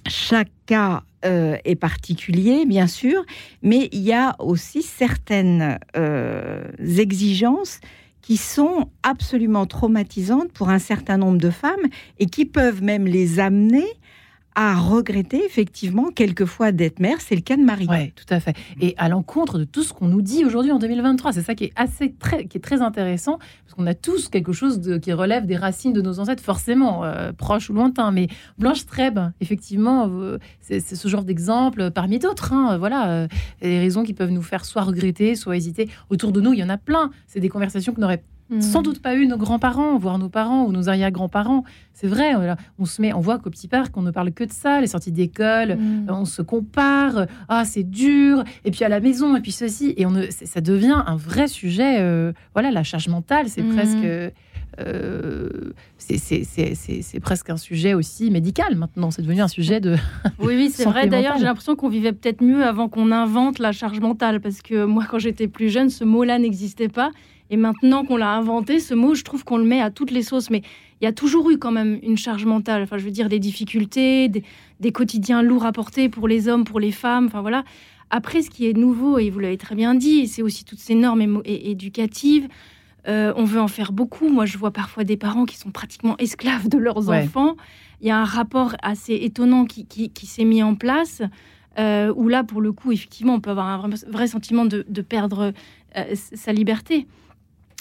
[0.08, 3.24] chaque cas euh, est particulier, bien sûr,
[3.62, 6.64] mais il y a aussi certaines euh,
[6.98, 7.80] exigences
[8.20, 11.86] qui sont absolument traumatisantes pour un certain nombre de femmes
[12.18, 13.86] et qui peuvent même les amener
[14.54, 17.20] à regretter effectivement quelquefois d'être mère.
[17.20, 17.86] C'est le cas de Marie.
[17.88, 18.56] Oui, tout à fait.
[18.80, 21.64] Et à l'encontre de tout ce qu'on nous dit aujourd'hui en 2023, c'est ça qui
[21.64, 25.46] est assez très, qui est très intéressant parce qu'on a tous quelque chose qui relève
[25.46, 28.12] des racines de nos ancêtres, forcément euh, proches ou lointains.
[28.12, 32.52] Mais Blanche Trèbe, effectivement, euh, c'est ce genre d'exemple parmi d'autres.
[32.52, 33.28] Hein, voilà, euh,
[33.60, 35.88] des raisons qui peuvent nous faire soit regretter, soit hésiter.
[36.10, 37.10] Autour de nous, il y en a plein.
[37.26, 38.22] C'est des conversations que n'aurait
[38.60, 41.64] sans doute pas eu nos grands-parents, voire nos parents ou nos arrière-grands-parents.
[41.92, 42.34] C'est vrai,
[42.78, 44.88] on se met, on voit qu'au petit parc, on ne parle que de ça, les
[44.88, 46.06] sorties d'école, mm.
[46.08, 50.06] on se compare, ah c'est dur, et puis à la maison, et puis ceci, et
[50.06, 52.00] on ça devient un vrai sujet.
[52.00, 53.74] Euh, voilà, la charge mentale, c'est mm.
[53.74, 54.32] presque.
[54.80, 59.10] Euh, c'est presque un sujet aussi médical maintenant.
[59.10, 59.96] C'est devenu un sujet de.
[60.38, 61.06] Oui, oui, c'est vrai.
[61.06, 64.40] D'ailleurs, j'ai l'impression qu'on vivait peut-être mieux avant qu'on invente la charge mentale.
[64.40, 67.10] Parce que moi, quand j'étais plus jeune, ce mot-là n'existait pas.
[67.50, 70.22] Et maintenant qu'on l'a inventé, ce mot, je trouve qu'on le met à toutes les
[70.22, 70.50] sauces.
[70.50, 70.62] Mais
[71.00, 72.82] il y a toujours eu quand même une charge mentale.
[72.82, 76.80] Enfin, je veux dire, des difficultés, des, quotidiens lourds à porter pour les hommes, pour
[76.80, 77.26] les femmes.
[77.26, 77.64] Enfin, voilà.
[78.10, 80.94] Après, ce qui est nouveau, et vous l'avez très bien dit, c'est aussi toutes ces
[80.94, 82.48] normes éducatives.
[83.06, 84.28] Euh, on veut en faire beaucoup.
[84.28, 87.56] Moi, je vois parfois des parents qui sont pratiquement esclaves de leurs enfants.
[88.00, 91.22] Il y a un rapport assez étonnant qui, s'est mis en place.
[91.76, 95.52] Euh, où là, pour le coup, effectivement, on peut avoir un vrai, sentiment de, perdre
[95.96, 97.06] euh, sa liberté.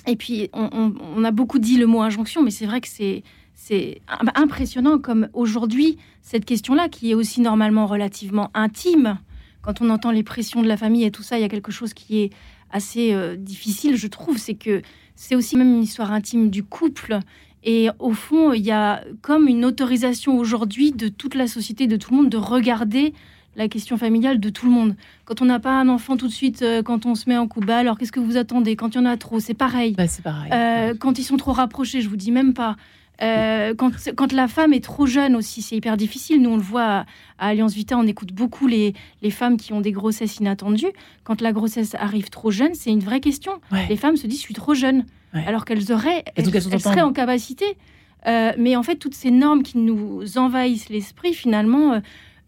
[0.05, 4.01] Et puis, on, a beaucoup dit le mot injonction, mais c'est vrai que c'est
[4.35, 9.17] impressionnant comme aujourd'hui, cette question-là, qui est aussi normalement relativement intime,
[9.61, 11.71] quand on entend les pressions de la famille et tout ça, il y a quelque
[11.71, 12.31] chose qui est
[12.69, 14.81] assez euh, difficile, je trouve, c'est que
[15.15, 17.19] c'est aussi même une histoire intime du couple.
[17.63, 21.95] Et au fond, il y a comme une autorisation aujourd'hui de toute la société, de
[21.95, 23.13] tout le monde, de regarder
[23.55, 24.95] la question familiale de tout le monde.
[25.25, 27.47] Quand on n'a pas un enfant tout de suite, euh, quand on se met en
[27.47, 29.93] couple, bah, alors qu'est-ce que vous attendez Quand il y en a trop, c'est pareil.
[29.93, 30.51] Bah, c'est pareil.
[30.51, 32.75] Euh, quand ils sont trop rapprochés, je vous dis même pas.
[33.21, 36.41] Euh, quand, quand, la femme est trop jeune aussi, c'est hyper difficile.
[36.41, 37.05] Nous, on le voit à,
[37.37, 40.91] Alliance Vita, on écoute beaucoup les, les, femmes qui ont des grossesses inattendues.
[41.23, 43.61] Quand la grossesse arrive trop jeune, c'est une vraie question.
[43.87, 46.49] Les femmes se disent, je suis trop jeune, alors qu'elles auraient, elles,
[46.81, 47.77] seraient en capacité.
[48.25, 52.01] mais en fait, toutes ces normes qui nous envahissent l'esprit, finalement,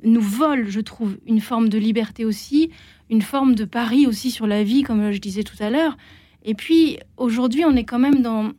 [0.06, 2.70] nous vole, je trouve, une forme de liberté aussi,
[3.10, 5.98] une forme de pari aussi sur la vie, comme je disais tout à l'heure.
[6.44, 8.52] Et puis, aujourd'hui, on est quand même dans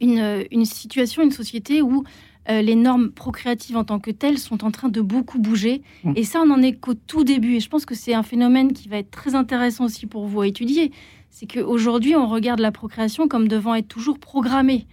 [0.00, 2.04] une, situation, une société où
[2.48, 5.82] euh, les normes procréatives en tant que telles sont en train de beaucoup bouger.
[6.04, 6.12] Mmh.
[6.16, 7.56] Et ça, on n'en est qu'au tout début.
[7.56, 10.40] Et je pense que c'est un phénomène qui va être très intéressant aussi pour vous
[10.40, 10.90] à étudier.
[11.28, 14.86] C'est qu'aujourd'hui, on regarde la procréation comme devant être toujours programmée.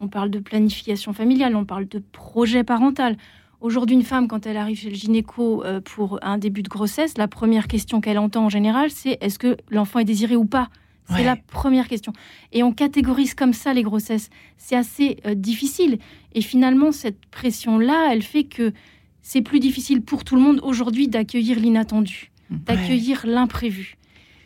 [0.00, 3.16] On parle de planification familiale, on parle de projet parental,
[3.62, 7.16] Aujourd'hui, une femme, quand elle arrive chez le gynéco euh, pour un début de grossesse,
[7.16, 10.68] la première question qu'elle entend en général, c'est est-ce que l'enfant est désiré ou pas?
[11.14, 12.12] C'est la première question.
[12.52, 14.30] Et on catégorise comme ça les grossesses.
[14.56, 15.98] C'est assez euh, difficile.
[16.34, 18.72] Et finalement, cette pression-là, elle fait que
[19.20, 23.96] c'est plus difficile pour tout le monde aujourd'hui d'accueillir l'inattendu, d'accueillir l'imprévu.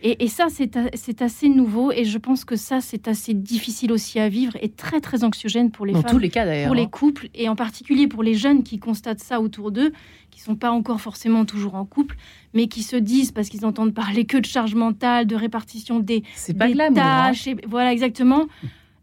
[0.02, 4.28] Et, ça, c'est assez nouveau et je pense que ça, c'est assez difficile aussi à
[4.28, 6.12] vivre et très, très anxiogène pour les Dans femmes.
[6.12, 6.66] tous les cas, d'ailleurs.
[6.66, 6.88] Pour les hein.
[6.90, 9.92] couples et en particulier pour les jeunes qui constatent ça autour d'eux,
[10.30, 12.16] qui sont pas encore forcément toujours en couple,
[12.52, 16.22] mais qui se disent, parce qu'ils entendent parler que de charge mentale, de répartition des,
[16.48, 16.92] des hein.
[16.92, 17.46] tâches.
[17.46, 18.46] Et, voilà, exactement.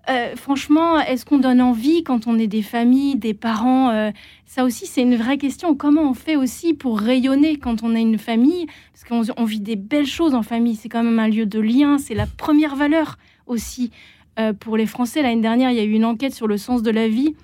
[0.09, 4.11] Euh, franchement, est-ce qu'on donne envie quand on est des familles, des parents euh,
[4.45, 5.75] Ça aussi, c'est une vraie question.
[5.75, 8.67] Comment on fait aussi pour rayonner quand on a une famille?
[8.91, 10.75] Parce qu'on vit des belles choses en famille.
[10.75, 11.97] C'est quand même un lieu de lien.
[11.97, 13.91] C'est la première valeur aussi
[14.39, 15.21] euh, pour les Français.
[15.21, 17.35] L'année dernière, il y a eu une enquête sur le sens de la vie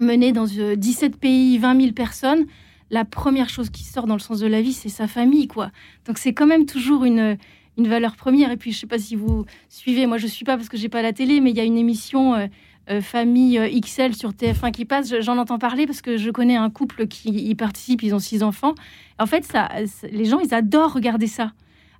[0.00, 2.46] menée dans 17 pays, 20 000 personnes.
[2.90, 5.70] La première chose qui sort dans le sens de la vie, c'est sa famille, quoi.
[6.06, 7.36] Donc c'est quand même toujours une
[7.78, 8.50] une valeur première.
[8.50, 10.88] Et puis, je sais pas si vous suivez, moi je suis pas parce que j'ai
[10.88, 12.46] pas la télé, mais il y a une émission euh,
[12.90, 15.14] euh, Famille euh, XL sur TF1 qui passe.
[15.20, 18.42] J'en entends parler parce que je connais un couple qui y participe, ils ont six
[18.42, 18.74] enfants.
[19.18, 19.68] En fait, ça,
[20.10, 21.52] les gens, ils adorent regarder ça.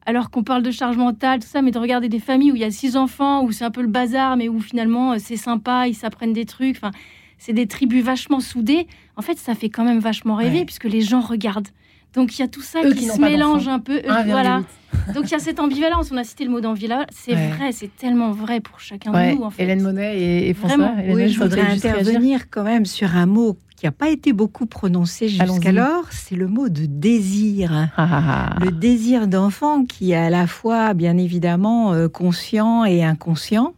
[0.04, 2.62] Alors qu'on parle de charge mentale, tout ça, mais de regarder des familles où il
[2.62, 5.86] y a six enfants, où c'est un peu le bazar, mais où finalement c'est sympa,
[5.86, 6.76] ils s'apprennent des trucs.
[6.76, 6.92] Enfin,
[7.36, 8.86] c'est des tribus vachement soudées.
[9.16, 11.68] En fait, ça fait quand même vachement rêver puisque les gens regardent.
[12.14, 14.00] Donc il y a tout ça qui, se mélange un peu.
[14.06, 14.62] voilà.
[15.14, 16.10] Donc il y a cette ambivalence.
[16.10, 17.06] On a cité le mot d'ambivalence.
[17.10, 19.42] C'est vrai, c'est tellement vrai pour chacun de nous.
[19.42, 19.62] En fait.
[19.62, 20.92] Hélène Monet et, François.
[21.06, 25.28] oui, je voudrais intervenir quand même sur un mot qui n'a pas été beaucoup prononcé
[25.28, 27.70] jusqu'alors, c'est le mot de désir.
[27.72, 28.64] Ah, ah, ah.
[28.64, 33.74] le désir d'enfant qui est à la fois, bien évidemment, euh, conscient et inconscient,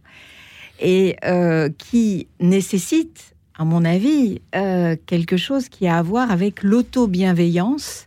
[0.80, 6.62] et euh, qui nécessite, à mon avis, euh, quelque chose qui a à voir avec
[6.62, 8.06] l'auto-bienveillance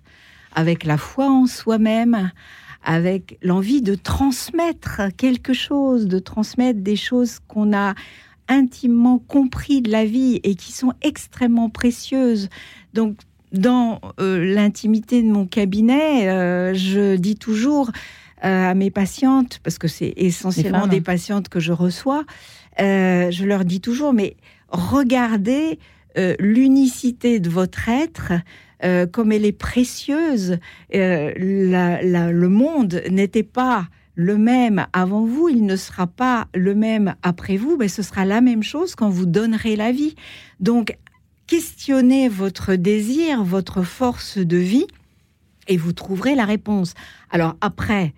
[0.55, 2.31] avec la foi en soi-même,
[2.83, 7.95] avec l'envie de transmettre quelque chose, de transmettre des choses qu'on a
[8.49, 12.49] intimement compris de la vie et qui sont extrêmement précieuses.
[12.93, 13.15] Donc,
[13.53, 17.91] dans l'intimité de mon cabinet, je dis toujours
[18.41, 22.25] à mes patientes, parce que c'est essentiellement des patientes que je reçois,
[22.77, 24.35] je leur dis toujours, mais
[24.69, 25.79] regardez
[26.39, 28.33] l'unicité de votre être,
[29.11, 30.57] comme elle est précieuse.
[30.91, 37.57] le monde n'était pas le même avant vous, il ne sera pas le même après
[37.57, 40.15] vous, mais ce sera la même chose quand vous donnerez la vie.
[40.59, 40.97] Donc,
[41.47, 44.87] questionnez votre désir, votre force de vie,
[45.67, 46.93] et vous trouverez la réponse.
[47.31, 48.13] Alors après,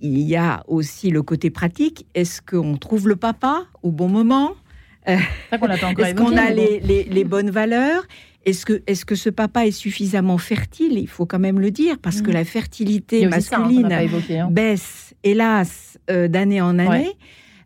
[0.00, 2.06] il y a aussi le côté pratique.
[2.14, 4.54] Est-ce qu'on trouve le papa au bon moment?
[5.06, 8.04] Est-ce qu'on a les, bonnes valeurs?
[8.46, 10.98] Est-ce que, est que ce papa est suffisamment fertile?
[10.98, 12.34] Il faut quand même le dire, parce que mm.
[12.34, 14.48] la fertilité hein, masculine hein.
[14.50, 17.12] baisse, hélas, euh, d'année en année.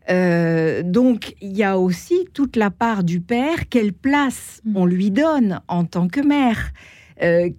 [0.09, 3.69] Euh, donc, il y a aussi toute la part du père.
[3.69, 4.75] Quelle place mm.
[4.75, 6.73] on lui donne en tant que mère?
[7.21, 7.49] Euh,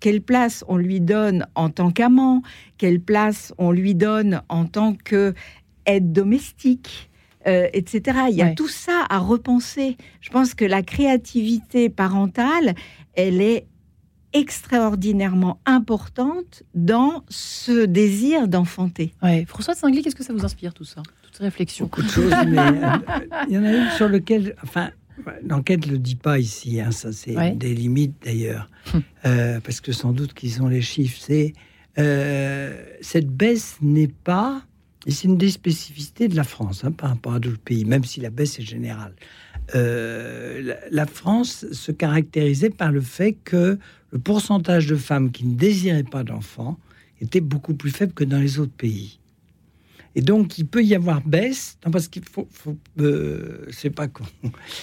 [0.00, 2.42] Quelle place on lui donne en tant qu'amant?
[2.78, 5.34] Quelle place on lui donne en tant que
[5.86, 7.11] aide domestique?
[7.46, 8.18] Euh, etc.
[8.30, 9.96] Il y a tout ça à repenser.
[10.20, 12.74] Je pense que la créativité parentale,
[13.14, 13.66] elle est
[14.32, 19.12] extraordinairement importante dans ce désir d'enfanter.
[19.46, 21.02] François de Singly, qu'est-ce que ça vous inspire tout ça?
[21.22, 22.96] Toutes ces réflexions Beaucoup de choses, mais euh,
[23.48, 24.90] il y en a une sur lequel, enfin,
[25.44, 29.02] l'enquête ne le dit pas ici, hein, ça c'est des limites d'ailleurs, hum.
[29.26, 31.52] euh, parce que sans doute qu'ils ont les chiffres, c'est
[33.02, 34.62] cette baisse n'est pas
[35.06, 38.04] et c'est une des spécificités de la France hein, par rapport à d'autres pays, même
[38.04, 39.14] si la baisse est générale.
[39.74, 43.78] Euh, la, France se caractérisait par le fait que
[44.12, 46.78] le pourcentage de femmes qui ne désiraient pas d'enfants
[47.20, 49.18] était beaucoup plus faible que dans les autres pays.
[50.14, 54.08] Et donc, il peut y avoir baisse, non, parce qu'il faut, faut euh, c'est pas
[54.08, 54.24] con.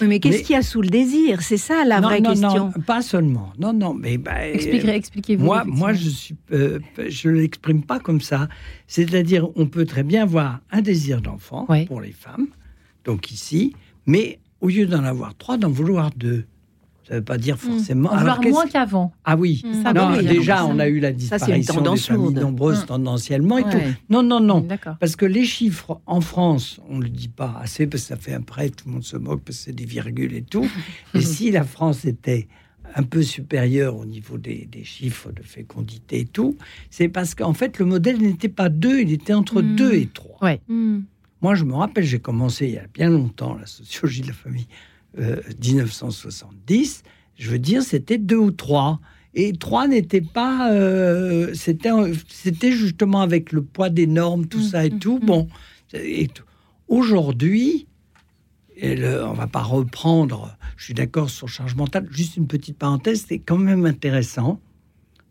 [0.00, 1.42] mais qu'est-ce qu'il y a sous le désir?
[1.42, 2.48] C'est ça la vraie question.
[2.48, 3.52] Non, pas seulement.
[3.58, 5.44] Non, non, mais bah, expliquez-vous.
[5.44, 8.48] Moi, moi, je suis, euh, je l'exprime pas comme ça.
[8.88, 12.48] C'est-à-dire, on peut très bien avoir un désir d'enfant pour les femmes,
[13.04, 13.74] donc ici,
[14.06, 16.44] mais au lieu d'en avoir trois, d'en vouloir deux.
[17.10, 17.58] Ça ne veut pas dire hmm.
[17.58, 18.10] forcément.
[18.12, 19.12] Alors, moins qu'avant.
[19.24, 19.64] Ah oui.
[19.64, 19.92] Hmm.
[19.92, 22.86] non, déjà, on a eu la disparition des familles nombreuses hmm.
[22.86, 23.78] tendanciellement et tout.
[24.08, 24.64] Non, non, non.
[25.00, 28.16] Parce que les chiffres en France, on ne le dit pas assez parce que ça
[28.16, 30.70] fait un prêt, tout le monde se moque parce que c'est des virgules et tout.
[31.14, 32.46] et si la France était
[32.94, 36.56] un peu supérieure au niveau des, chiffres de fécondité et tout,
[36.90, 40.38] c'est parce qu'en fait, le modèle n'était pas deux, il était entre deux et trois.
[40.42, 40.60] Ouais.
[41.42, 44.32] Moi, je me rappelle, j'ai commencé il y a bien longtemps la sociologie de la
[44.32, 44.68] famille
[45.16, 49.00] 1970, euh, je veux dire, c'était deux ou trois.
[49.34, 50.72] Et trois n'était pas.
[50.72, 51.90] Euh, c'était,
[52.28, 55.18] c'était justement avec le poids des normes, tout ça et mmh, tout.
[55.18, 55.44] Mmh, bon.
[55.44, 55.96] Mmh.
[55.96, 56.28] Et
[56.88, 57.86] Aujourd'hui,
[58.82, 60.56] on va pas reprendre.
[60.76, 62.08] Je suis d'accord sur charge mentale.
[62.10, 64.60] Juste une petite parenthèse, c'est quand même intéressant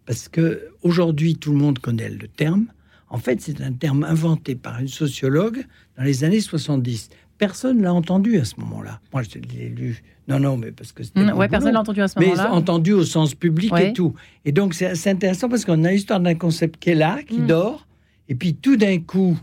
[0.06, 2.68] parce que aujourd'hui tout le monde connaît le terme.
[3.10, 5.66] En fait, c'est un terme inventé par une sociologue
[5.98, 9.00] dans les années 70 personne l'a entendu à ce moment-là.
[9.12, 10.04] Moi, je l'ai lu.
[10.28, 11.22] Non, non, mais parce que c'était.
[11.22, 12.44] Mmh, ouais, personne l'a entendu à ce moment-là.
[12.44, 14.14] Mais entendu au sens public et tout.
[14.46, 17.48] Et donc, c'est intéressant parce qu'on a l'histoire d'un concept qui est là, qui mmh.
[17.48, 17.88] dort,
[18.28, 19.36] et puis tout d'un coup,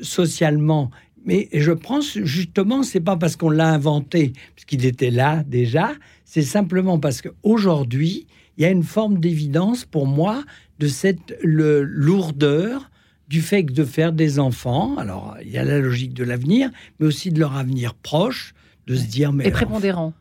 [0.00, 0.90] socialement.
[1.24, 5.90] Mais je pense justement, c'est pas parce qu'on l'a inventé, parce qu'il était là déjà,
[6.24, 10.44] c'est simplement parce qu'aujourd'hui, il y a une forme d'évidence pour moi
[10.78, 12.90] de cette le, lourdeur
[13.28, 16.70] du fait que de faire des enfants, alors il y a la logique de l'avenir,
[16.98, 18.54] mais aussi de leur avenir proche,
[18.86, 19.32] de se dire...
[19.32, 20.14] Mais et prépondérant.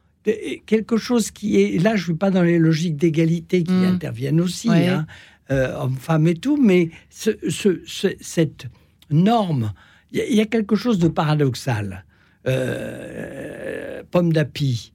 [0.65, 1.81] quelque chose qui est...
[1.81, 3.85] Là, je ne suis pas dans les logiques d'égalité qui mmh.
[3.85, 5.07] interviennent aussi, hein,
[5.51, 7.31] euh, hommes-femmes et tout, mais ce,
[8.19, 8.67] cette
[9.09, 9.71] norme,
[10.11, 12.05] il y, a quelque chose de paradoxal.
[12.45, 14.91] Euh, pomme d'api,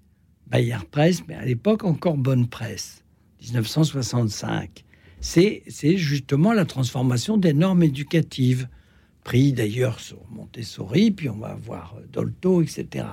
[0.49, 3.03] Bayard Presse, mais à l'époque encore Bonne Presse,
[3.43, 4.85] 1965
[5.23, 8.69] c'est justement la transformation des normes éducatives,
[9.25, 13.05] pris d'ailleurs sur Montessori, puis on va voir Dolto, etc.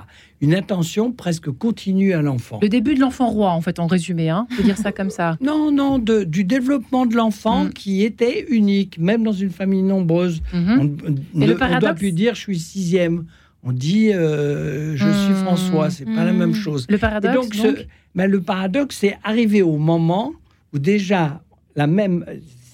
[0.41, 2.60] Une attention presque continue à l'enfant.
[2.63, 5.38] Le début de l'enfant roi, en fait, en résumé, hein on dire ça comme ça.
[5.41, 7.73] Non, non, du développement de l'enfant mm.
[7.73, 10.42] qui était unique, même dans une famille nombreuse.
[10.54, 11.19] Mm-hmm.
[11.36, 13.25] On ne doit plus dire je suis sixième.
[13.63, 15.44] On dit euh, je suis mm.
[15.44, 16.56] François, c'est pas la même mm.
[16.56, 16.88] chose.
[16.90, 20.33] Le paradoxe, donc, ben, le paradoxe, c'est arriver au moment
[20.73, 21.42] où déjà
[21.80, 22.25] la même.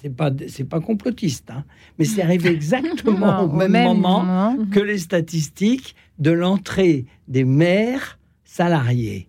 [0.02, 1.64] C'est pas, c'est pas complotiste, hein,
[1.98, 9.28] mais c'est arrivé exactement au même, moment, que les statistiques de l'entrée des mères salariées.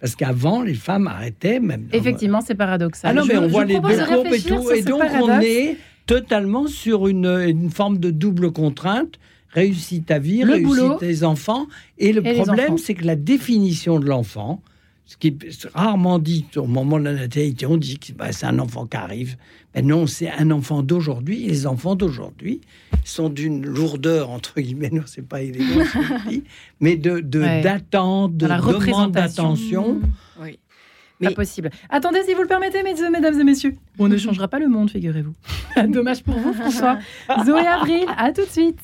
[0.00, 1.88] Parce qu'avant, les femmes arrêtaient même.
[1.92, 3.10] Effectivement, c'est paradoxal.
[3.10, 4.70] Ah non, mais on voit les deux courbes et tout.
[4.70, 9.18] Et donc, on est totalement sur une, une, forme de double contrainte.
[9.50, 11.66] Réussit ta vie, réussit tes enfants.
[11.98, 14.62] Et le problème, c'est que la définition de l'enfant,
[15.06, 18.46] ce qui est rarement dit au moment de la natalité, on dit que bah, c'est
[18.46, 19.36] un enfant qui arrive.
[19.74, 21.46] Mais non, c'est un enfant d'aujourd'hui.
[21.46, 22.60] Les enfants d'aujourd'hui
[23.04, 25.84] sont d'une lourdeur, entre guillemets, non, c'est pas élégant
[26.80, 30.00] mais de d'attente, de, demande d'attention.
[30.40, 30.58] Oui.
[31.20, 31.28] Mais...
[31.28, 31.70] Pas possible.
[31.90, 33.74] Attendez, si vous le permettez, mesdames et messieurs.
[33.98, 35.34] On ne changera pas le monde, figurez-vous.
[35.88, 36.98] Dommage pour vous, François.
[37.44, 38.80] Zoé Avril, à tout de suite.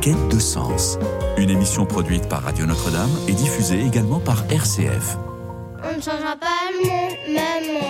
[0.00, 0.98] Quête de sens.
[1.36, 5.18] Une émission produite par Radio Notre-Dame et diffusée également par RCF.
[5.84, 7.86] On ne changera pas le monde, maman.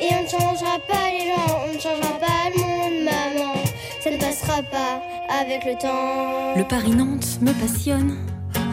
[0.00, 3.54] Et on ne changera pas les gens, on ne changera pas le monde, maman.
[4.02, 5.00] Ça ne passera pas
[5.40, 6.56] avec le temps.
[6.56, 8.16] Le Paris-Nantes me passionne,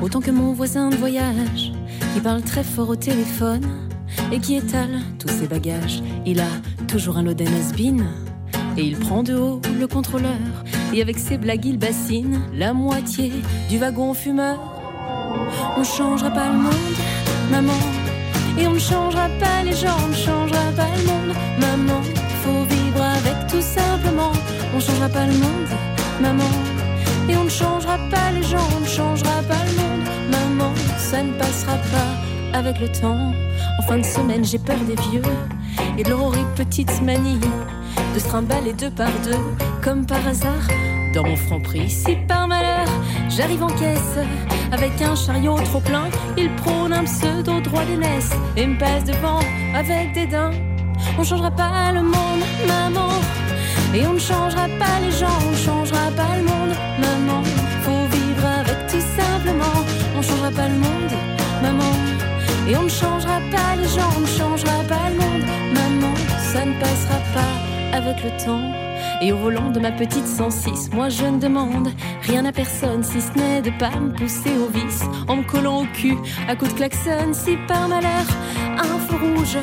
[0.01, 1.71] autant que mon voisin de voyage,
[2.15, 3.69] qui parle très fort au téléphone
[4.31, 6.01] et qui étale tous ses bagages.
[6.25, 6.49] Il a
[6.87, 7.97] toujours un Loden Asbin
[8.75, 10.31] et il prend de haut le contrôleur
[10.93, 13.31] et avec ses blagues il bassine la moitié
[13.69, 14.59] du wagon fumeur.
[15.77, 16.95] On changera pas le monde,
[17.51, 17.79] maman,
[18.57, 22.01] et on ne changera pas les gens, on ne changera pas le monde, maman.
[22.43, 24.31] Faut vivre avec tout simplement.
[24.75, 25.69] On changera pas le monde,
[26.21, 26.49] maman,
[27.29, 30.73] et on ne changera pas les gens, on ne changera pas le monde, maman.
[30.97, 33.33] Ça ne passera pas avec le temps.
[33.79, 35.21] En fin de semaine, j'ai peur des vieux
[35.97, 37.39] et de leur horrible petite manie
[38.13, 39.39] de se trimballer deux par deux,
[39.83, 40.67] comme par hasard,
[41.13, 41.89] dans mon franc prix.
[41.89, 42.87] Si par malheur
[43.29, 44.17] j'arrive en caisse
[44.71, 49.39] avec un chariot trop plein, il prône un pseudo droit d'aînesse et me passe devant
[49.73, 50.51] avec des dents.
[51.17, 53.09] On changera pas le monde, maman.
[53.93, 57.41] Et on ne changera pas les gens, on changera pas le monde, maman.
[57.83, 59.77] Faut vivre avec tout simplement.
[60.17, 61.13] On changera pas le monde,
[61.61, 61.93] maman.
[62.67, 66.13] Et on ne changera pas les gens, on ne changera pas le monde, maman.
[66.53, 67.64] Ça ne passera pas
[67.95, 68.61] avec le temps.
[69.21, 71.89] Et au volant de ma petite 106, moi je ne demande
[72.23, 75.81] rien à personne si ce n'est de pas me pousser au vice en me collant
[75.81, 76.17] au cul
[76.47, 77.33] à coups de klaxon.
[77.33, 78.27] Si par malheur,
[78.77, 79.57] un feu rouge,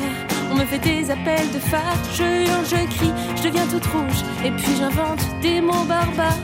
[0.51, 4.21] on me fait des appels de phare, je hurle, je crie, je deviens toute rouge
[4.43, 6.43] et puis j'invente des mots barbares.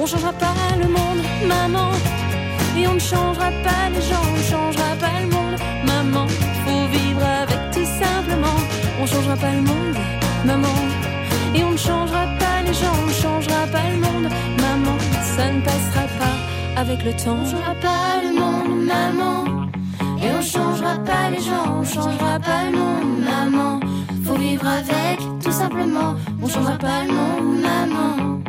[0.00, 1.90] On changera pas le monde, maman,
[2.76, 6.26] et on ne changera pas les gens, on ne changera pas le monde, maman.
[6.64, 8.58] Faut vivre avec tout simplement,
[9.00, 10.68] on changera pas le monde maman.
[11.54, 14.96] Et on ne changera pas les gens, on ne changera pas le monde, maman.
[15.36, 17.38] Ça ne passera pas avec le temps.
[17.40, 19.44] On changera pas le monde, maman.
[20.22, 23.80] Et on changera pas les gens, on changera pas le monde, maman.
[24.24, 26.14] Faut vivre avec, tout simplement.
[26.42, 28.40] On changera pas le monde, maman.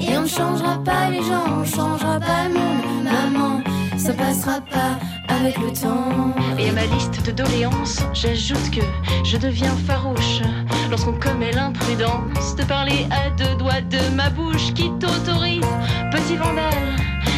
[0.00, 3.60] Et on ne changera pas les gens, on changera pas le monde, maman.
[3.96, 4.98] Ça passera pas
[5.28, 6.34] avec le temps.
[6.58, 8.82] Et à ma liste de doléances, j'ajoute que
[9.24, 10.42] je deviens farouche
[10.92, 15.64] lorsqu'on commet l'imprudence de parler à deux doigts de ma bouche qui t'autorise,
[16.10, 16.90] petit vandale,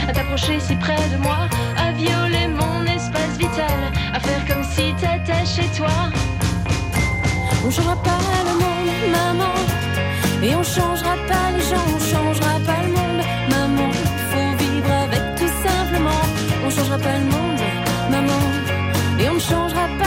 [0.09, 1.39] à t'approcher si près de moi,
[1.79, 3.79] à violer mon espace vital,
[4.13, 5.95] à faire comme si t'étais chez toi.
[7.65, 9.55] On changera pas le monde, maman,
[10.43, 13.89] et on changera pas les gens, on changera pas le monde, maman.
[14.31, 16.25] Faut vivre avec tout simplement,
[16.67, 17.63] on changera pas le monde,
[18.11, 18.43] maman,
[19.21, 20.04] et on ne changera pas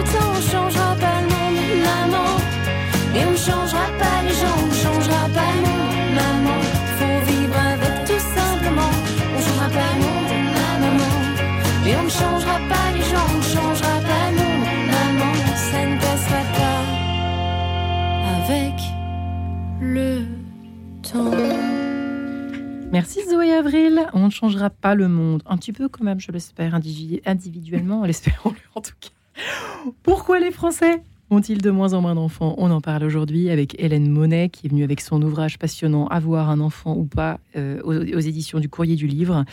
[0.00, 2.30] le temps, on changera pas le monde, maman.
[3.14, 6.58] Et on changera pas les gens, on changera pas le monde, maman.
[6.98, 8.92] Faut vivre avec tout simplement.
[9.36, 11.10] On changera pas le monde, maman.
[11.86, 15.32] Et on ne changera pas les gens, on changera pas le monde, maman.
[15.70, 16.80] Ça ne passera pas
[18.38, 18.76] avec
[19.80, 20.24] le
[21.02, 21.30] temps.
[22.92, 24.06] Merci Zoé Avril.
[24.14, 25.42] On ne changera pas le monde.
[25.46, 29.10] Un petit peu quand même, je l'espère, individuellement, l'espérons-le en tout cas.
[30.02, 32.54] Pourquoi les Français ont-ils de moins en moins d'enfants?
[32.58, 36.50] On en parle aujourd'hui avec Hélène Monet, qui est venue avec son ouvrage passionnant Avoir
[36.50, 39.44] un enfant ou pas euh, aux, éditions du Courrier du Livre.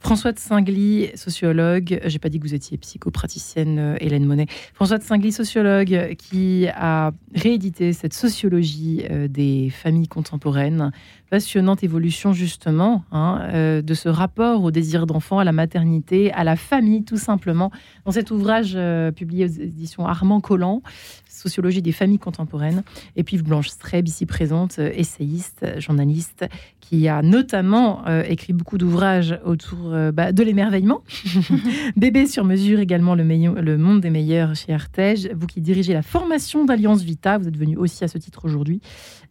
[0.00, 4.46] François de Singly, sociologue, j'ai pas dit que vous étiez psychopraticienne, euh, Hélène Monet.
[4.74, 10.92] François de Singly, sociologue, qui a réédité cette sociologie euh, des familles contemporaines
[11.34, 16.44] passionnante évolution justement hein, euh, de ce rapport au désir d'enfant, à la maternité, à
[16.44, 17.72] la famille tout simplement.
[18.04, 20.80] Dans cet ouvrage euh, publié aux éditions Armand Collant,
[21.28, 22.84] Sociologie des familles contemporaines,
[23.16, 26.46] et puis Blanche Streb, ici présente, euh, essayiste, journaliste,
[26.78, 31.02] qui a notamment écrit beaucoup d'ouvrages autour bah, de l'émerveillement.
[31.96, 35.30] Bébé sur mesure également, le, le monde des meilleurs chez Artege.
[35.34, 38.82] Vous qui dirigez la formation d'Alliance Vita, vous êtes venu aussi à ce titre aujourd'hui.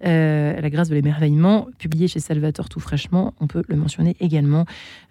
[0.06, 4.66] Euh, la grâce de l'émerveillement, publié chez Salvatore tout fraîchement, on peut le mentionner également,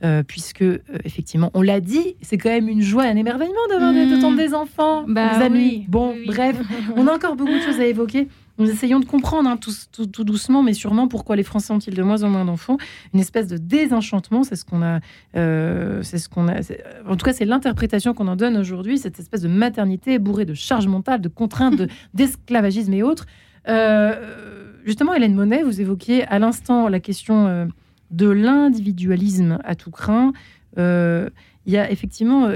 [0.04, 3.92] euh, puisque euh, effectivement, on l'a dit, c'est quand même une joie, un émerveillement d'avoir
[3.92, 4.36] mmh.
[4.36, 5.86] des enfants, bah, amis.
[5.88, 6.56] bon, bref,
[6.96, 8.28] on a encore beaucoup de choses à évoquer.
[8.58, 12.22] Nous essayons de comprendre hein, tout, doucement, mais sûrement, pourquoi les Français ont-ils de moins
[12.22, 12.76] en moins d'enfants.
[13.14, 15.00] Une espèce de désenchantement, c'est ce qu'on a.
[15.36, 16.60] Euh, c'est ce qu'on a.
[17.08, 18.98] En tout cas, c'est l'interprétation qu'on en donne aujourd'hui.
[18.98, 21.82] Cette espèce de maternité bourrée de charges mentales, de contraintes,
[22.14, 23.26] d'esclavagisme et autres.
[23.68, 27.66] Euh, justement, Hélène Monet, vous évoquiez à l'instant la question euh,
[28.10, 30.32] de l'individualisme à tout craint.
[30.76, 31.32] il
[31.72, 32.50] y a effectivement,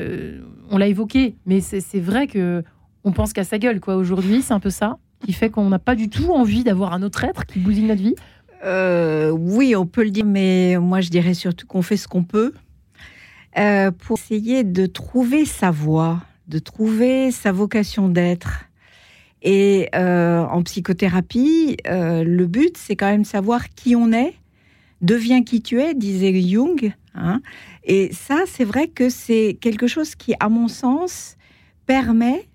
[0.70, 2.62] on l'a évoqué, mais c'est vrai que
[3.04, 3.96] on pense qu'à sa gueule, quoi.
[3.96, 7.02] Aujourd'hui, c'est un peu ça qui fait qu'on n'a pas du tout envie d'avoir un
[7.02, 8.14] autre être qui bousille notre vie?
[8.64, 12.24] Euh, Oui, on peut le dire, mais moi je dirais surtout qu'on fait ce qu'on
[12.24, 12.52] peut
[13.58, 18.65] euh, pour essayer de trouver sa voie, de trouver sa vocation d'être.
[19.48, 24.34] Et euh, en psychothérapie, le but, c'est quand même savoir qui on est,
[25.02, 26.92] deviens qui tu es, disait Jung.
[27.14, 27.40] Hein.
[27.84, 31.36] Et ça, c'est vrai que c'est quelque chose qui, à mon sens,
[31.86, 32.48] permet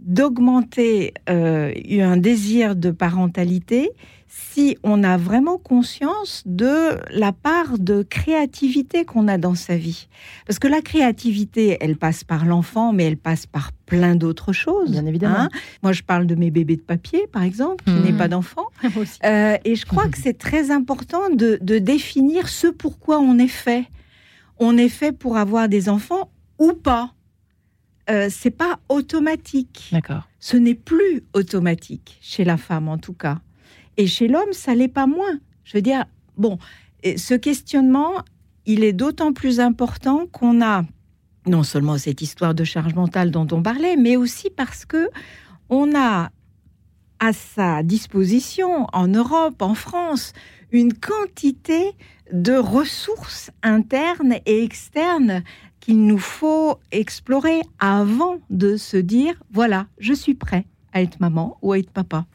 [0.00, 3.90] d'augmenter euh, un désir de parentalité
[4.36, 10.08] si on a vraiment conscience de la part de créativité qu'on a dans sa vie.
[10.44, 14.90] Parce que la créativité, elle passe par l'enfant, mais elle passe par plein d'autres choses.
[14.90, 15.38] Bien évidemment.
[15.38, 15.48] Hein.
[15.84, 18.02] Moi, je parle de mes bébés de papier, par exemple, qui mmh.
[18.02, 18.66] n'est pas d'enfant.
[19.24, 23.48] Euh, et je crois que c'est très important de, de définir ce pourquoi on est
[23.48, 23.86] fait.
[24.58, 27.12] On est fait pour avoir des enfants ou pas.
[28.10, 29.88] Euh, c'est pas automatique.
[29.92, 30.28] D'accord.
[30.38, 33.40] Ce n'est plus automatique chez la femme en tout cas.
[33.96, 35.38] Et chez l'homme, ça l'est pas moins.
[35.64, 36.04] Je veux dire,
[36.36, 36.58] bon,
[37.16, 38.22] ce questionnement,
[38.66, 40.84] il est d'autant plus important qu'on a
[41.46, 45.08] non seulement cette histoire de charge mentale dont on parlait, mais aussi parce que
[45.68, 46.30] on a
[47.20, 50.32] à sa disposition en Europe, en France,
[50.72, 51.92] une quantité
[52.32, 55.42] de ressources internes et externes
[55.80, 61.58] qu'il nous faut explorer avant de se dire voilà, je suis prêt à être maman
[61.62, 62.26] ou à être papa.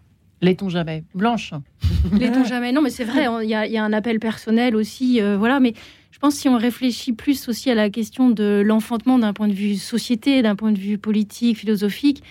[0.42, 1.04] L'est-on jamais?
[1.14, 1.54] Blanche
[2.14, 2.72] L'est-on jamais?
[2.72, 5.22] Non, mais c'est vrai, il y, a un appel personnel aussi.
[5.22, 5.74] Euh, voilà, mais
[6.12, 9.48] je pense que si on réfléchit plus aussi à la question de l'enfantement d'un point
[9.48, 12.24] de vue société, d'un point de vue politique, philosophique,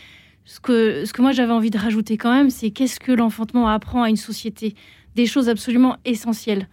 [0.45, 3.69] ce que, ce que moi j'avais envie de rajouter quand même, c'est qu'est-ce que l'enfantement
[3.69, 4.75] apprend à une société?
[5.15, 6.67] Des choses absolument essentielles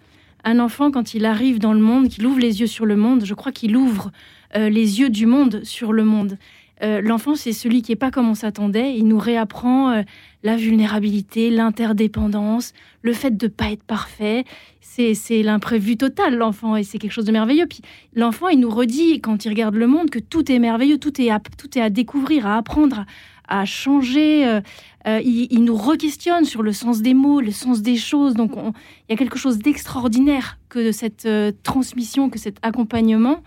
[0.46, 3.26] un enfant, quand il arrive dans le monde, qu'il ouvre les yeux sur le monde,
[3.26, 4.12] je crois qu'il ouvre
[4.56, 6.38] euh, les yeux du monde sur le monde.
[6.84, 8.96] Euh, l'enfant, c'est celui qui n'est pas comme on s'attendait.
[8.98, 10.02] Il nous réapprend euh,
[10.44, 14.44] la vulnérabilité, l'interdépendance, le fait de ne pas être parfait.
[14.82, 17.66] C'est l'imprévu total, l'enfant, et c'est quelque chose de merveilleux.
[17.66, 17.82] Puis
[18.14, 21.30] l'enfant, il nous redit, quand il regarde le monde, que tout est merveilleux, tout est
[21.30, 23.06] à, tout est à découvrir, à apprendre,
[23.50, 24.48] à changer.
[24.48, 24.62] Euh,
[25.06, 28.36] euh, il, nous re-questionne sur le sens des mots, le sens des choses.
[28.36, 31.28] Donc, il y a quelque chose d'extraordinaire que de cette
[31.64, 33.44] transmission, que cet accompagnement.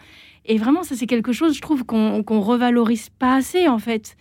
[0.49, 4.17] Et vraiment, ça, c'est quelque chose, je trouve, qu'on qu'on revalorise pas assez, en fait.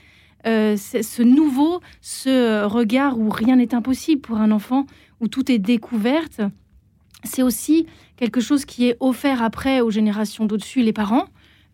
[0.45, 4.85] ce nouveau, ce regard où rien n'est impossible pour un enfant,
[5.19, 6.41] où tout est découverte,
[7.23, 11.25] c'est aussi quelque chose qui est offert après aux générations d'au-dessus, les parents,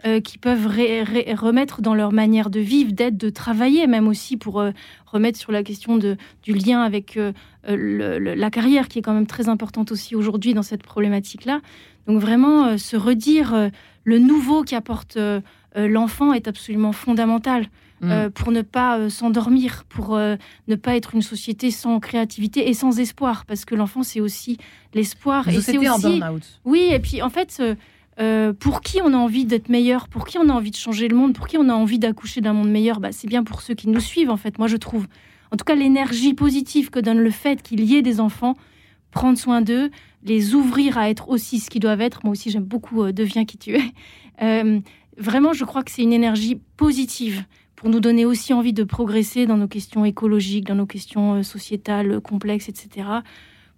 [0.06, 4.60] euh, qui peuvent remettre dans leur manière de vivre, d'être, de travailler, même aussi pour
[4.60, 4.72] euh,
[5.06, 6.18] remettre sur la question du
[6.54, 7.32] lien avec euh,
[7.66, 11.62] la carrière, qui est quand même très importante aussi aujourd'hui dans cette problématique-là.
[12.08, 13.70] Donc vraiment, se redire
[14.04, 15.18] le nouveau qu'apporte
[15.76, 17.68] l'enfant est absolument fondamental.
[18.02, 18.32] Mm.
[18.32, 23.46] pour ne pas s'endormir, pour ne pas être une société sans créativité et sans espoir,
[23.46, 24.58] parce que l'enfant c'est aussi
[24.94, 25.48] l'espoir.
[25.48, 26.22] Et c'est aussi,
[26.66, 27.62] oui, et puis en fait,
[28.20, 31.08] euh, pour qui on a envie d'être meilleur, pour qui on a envie de changer
[31.08, 33.62] le monde, pour qui on a envie d'accoucher d'un monde meilleur, bah, c'est bien pour
[33.62, 35.08] ceux qui nous suivent, en fait, moi je trouve.
[35.52, 38.56] En tout cas, l'énergie positive que donne le fait qu'il y ait des enfants,
[39.12, 39.90] prendre soin d'eux,
[40.26, 42.22] les ouvrir à être aussi ce qu'ils doivent être.
[42.24, 43.84] Moi aussi, j'aime beaucoup euh, Deviens qui tu es.
[44.42, 44.80] Euh,
[45.18, 47.44] vraiment, je crois que c'est une énergie positive
[47.76, 52.20] pour nous donner aussi envie de progresser dans nos questions écologiques, dans nos questions sociétales
[52.22, 53.22] complexes, etc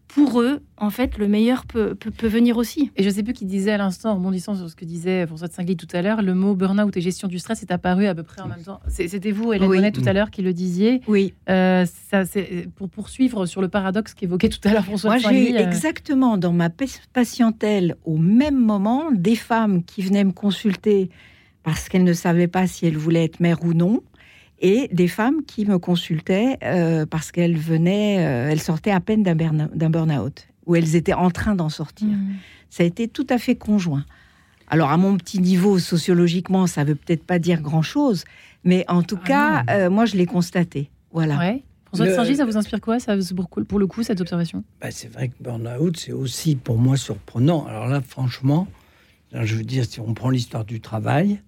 [0.08, 2.92] pour eux, en fait, le meilleur peut, venir aussi.
[2.96, 5.26] Et je ne sais plus qui disait à l'instant, en rebondissant sur ce que disait
[5.28, 8.06] François de Singly tout à l'heure, le mot burn-out et gestion du stress est apparu
[8.06, 8.80] à peu près en même temps.
[8.88, 9.92] C'était vous, Hélène oui.
[9.92, 11.02] tout à l'heure, qui le disiez.
[11.08, 11.34] Oui.
[11.50, 15.24] Euh, ça, c'est pour poursuivre sur le paradoxe qu'évoquait tout à l'heure François Moi, de
[15.24, 16.70] Moi, j'ai euh, exactement dans ma
[17.14, 21.10] patientèle, au même moment, des femmes qui venaient me consulter
[21.64, 24.02] parce qu'elles ne savaient pas si elles voulaient être mères ou non
[24.60, 29.24] et des femmes qui me consultaient euh, parce qu'elles venaient, euh, elles sortaient à peine
[29.24, 32.08] d'un burn-out, ou elles étaient en train d'en sortir.
[32.08, 32.36] Mmh.
[32.70, 34.06] Ça a été tout à fait conjoint.
[34.68, 38.24] Alors à mon petit niveau, sociologiquement, ça veut peut-être pas dire grand-chose,
[38.64, 40.90] mais en tout ah cas, euh, moi je l'ai constaté.
[41.12, 41.38] Voilà.
[41.38, 41.64] Ouais.
[41.86, 43.16] François de Saint-Gilles, ça vous inspire quoi ça,
[43.70, 44.64] pour, le coup, cette observation?
[44.82, 47.66] Bah, C'est vrai que burn-out, c'est aussi pour moi surprenant.
[47.68, 48.68] Alors là, franchement,
[49.32, 51.40] je veux dire, si on prend l'histoire du travail,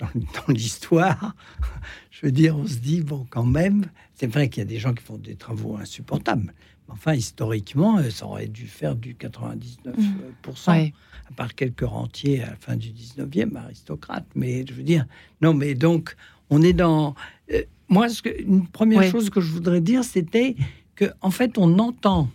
[0.00, 1.34] dans, l'histoire,
[2.10, 4.78] je veux dire, on se dit, bon, quand même, c'est vrai qu'il y a des
[4.78, 6.52] gens qui font des travaux insupportables.
[6.88, 10.92] Mais enfin, historiquement, euh, ça aurait dû faire du 99%, mmh.
[11.28, 14.26] à part quelques rentiers à la fin du 19e, aristocrates.
[14.34, 15.06] Mais je veux dire,
[15.40, 16.16] non, mais donc,
[16.50, 17.14] on est dans.
[17.52, 20.56] Euh, moi, ce que, une première chose que je voudrais dire, c'était
[20.94, 22.28] que, en fait, on entend,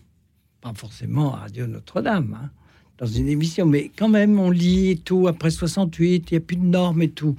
[0.61, 2.49] pas forcément à Radio Notre-Dame, hein,
[2.97, 5.27] dans une émission, mais quand même, on lit et tout.
[5.27, 7.35] Après 68, il n'y a plus de normes et tout.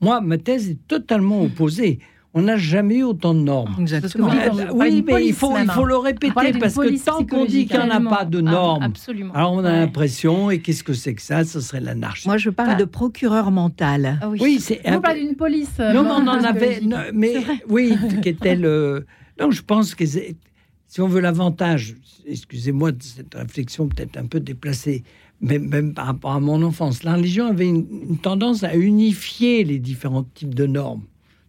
[0.00, 1.98] Moi, ma thèse est totalement opposée.
[2.34, 3.74] On n'a jamais eu autant de normes.
[3.80, 4.30] Exactement.
[4.72, 7.82] oui, mais il faut, il faut le répéter parce que tant qu'on dit qu'il n'y
[7.82, 8.92] en a pas de ah, normes,
[9.34, 11.44] alors on a l'impression, et qu'est-ce que c'est que ça?
[11.44, 12.28] Ce serait l'anarchie.
[12.28, 14.18] Moi, je parle de procureur mental.
[14.20, 14.80] Ah oui, c'est.
[14.88, 15.72] Vous parlez d'une police.
[15.80, 16.80] Euh, non, on en avait.
[17.14, 17.36] mais
[17.68, 19.06] oui, qui était le.
[19.40, 21.96] Non, je pense que si on veut l'avantage,
[22.26, 25.02] excusez-moi de cette réflexion peut-être un peu déplacée,
[25.40, 29.78] mais même par rapport à mon enfance, la religion avait une, tendance à unifier les
[29.78, 31.04] différents types de normes.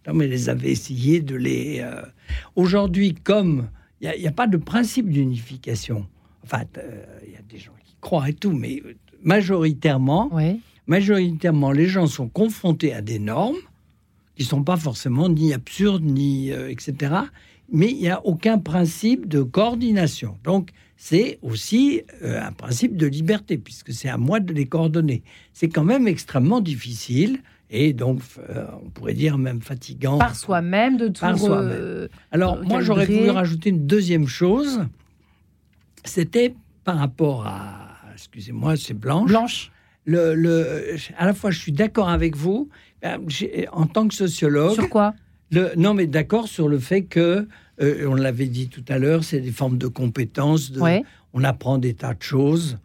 [0.08, 1.82] Non, mais les avait essayé de les.
[1.82, 2.02] Euh,
[2.56, 3.70] aujourd'hui, comme
[4.02, 6.06] il n'y a, pas de principe d'unification,
[6.44, 8.82] enfin, euh, il y a des gens qui croient et tout, mais
[9.24, 10.32] majoritairement,
[10.88, 13.58] majoritairement, les gens sont confrontés à des normes
[14.36, 17.24] qui sont pas forcément ni absurdes ni euh, etc
[17.72, 20.38] mais il n'y a aucun principe de coordination.
[20.44, 20.70] Donc,
[21.02, 25.24] c'est aussi euh, un principe de liberté, puisque c'est à moi de les coordonner.
[25.54, 27.40] C'est quand même extrêmement difficile
[27.70, 30.18] et donc, euh, on pourrait dire même fatigant.
[30.18, 31.22] Par soi-même, de tout.
[31.22, 32.10] Par soi-même.
[32.32, 34.86] Alors, moi, j'aurais voulu rajouter une deuxième chose.
[36.04, 37.96] C'était par rapport à.
[38.14, 39.30] Excusez-moi, c'est Blanche.
[39.30, 39.72] Blanche.
[40.04, 42.68] Le, le, à la fois, je suis d'accord avec vous,
[43.06, 43.18] euh,
[43.72, 44.74] en tant que sociologue.
[44.74, 45.14] Sur quoi?
[45.78, 47.48] Non, mais d'accord sur le fait que,
[47.82, 50.72] euh, on l'avait dit tout à l'heure, c'est des formes de compétences.
[50.72, 50.82] De,
[51.34, 52.78] On apprend des tas de choses.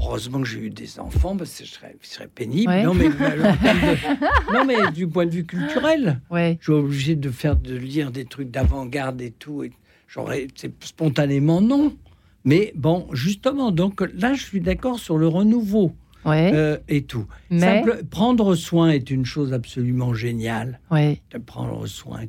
[0.00, 2.72] Heureusement que j'ai eu des enfants, parce que ce serait, pénible.
[2.84, 3.08] Non, mais,
[4.52, 8.24] non, mais du point de vue culturel, je suis obligé de faire de lire des
[8.24, 9.64] trucs d'avant-garde et tout.
[9.64, 9.72] Et
[10.06, 10.46] j'aurais,
[10.80, 11.96] spontanément non.
[12.44, 15.92] Mais bon, justement, donc là, je suis d'accord sur le renouveau.
[16.30, 17.26] Euh, et tout.
[17.50, 17.84] Mais...
[18.10, 20.80] prendre soin est une chose absolument géniale.
[20.90, 22.22] De prendre soin.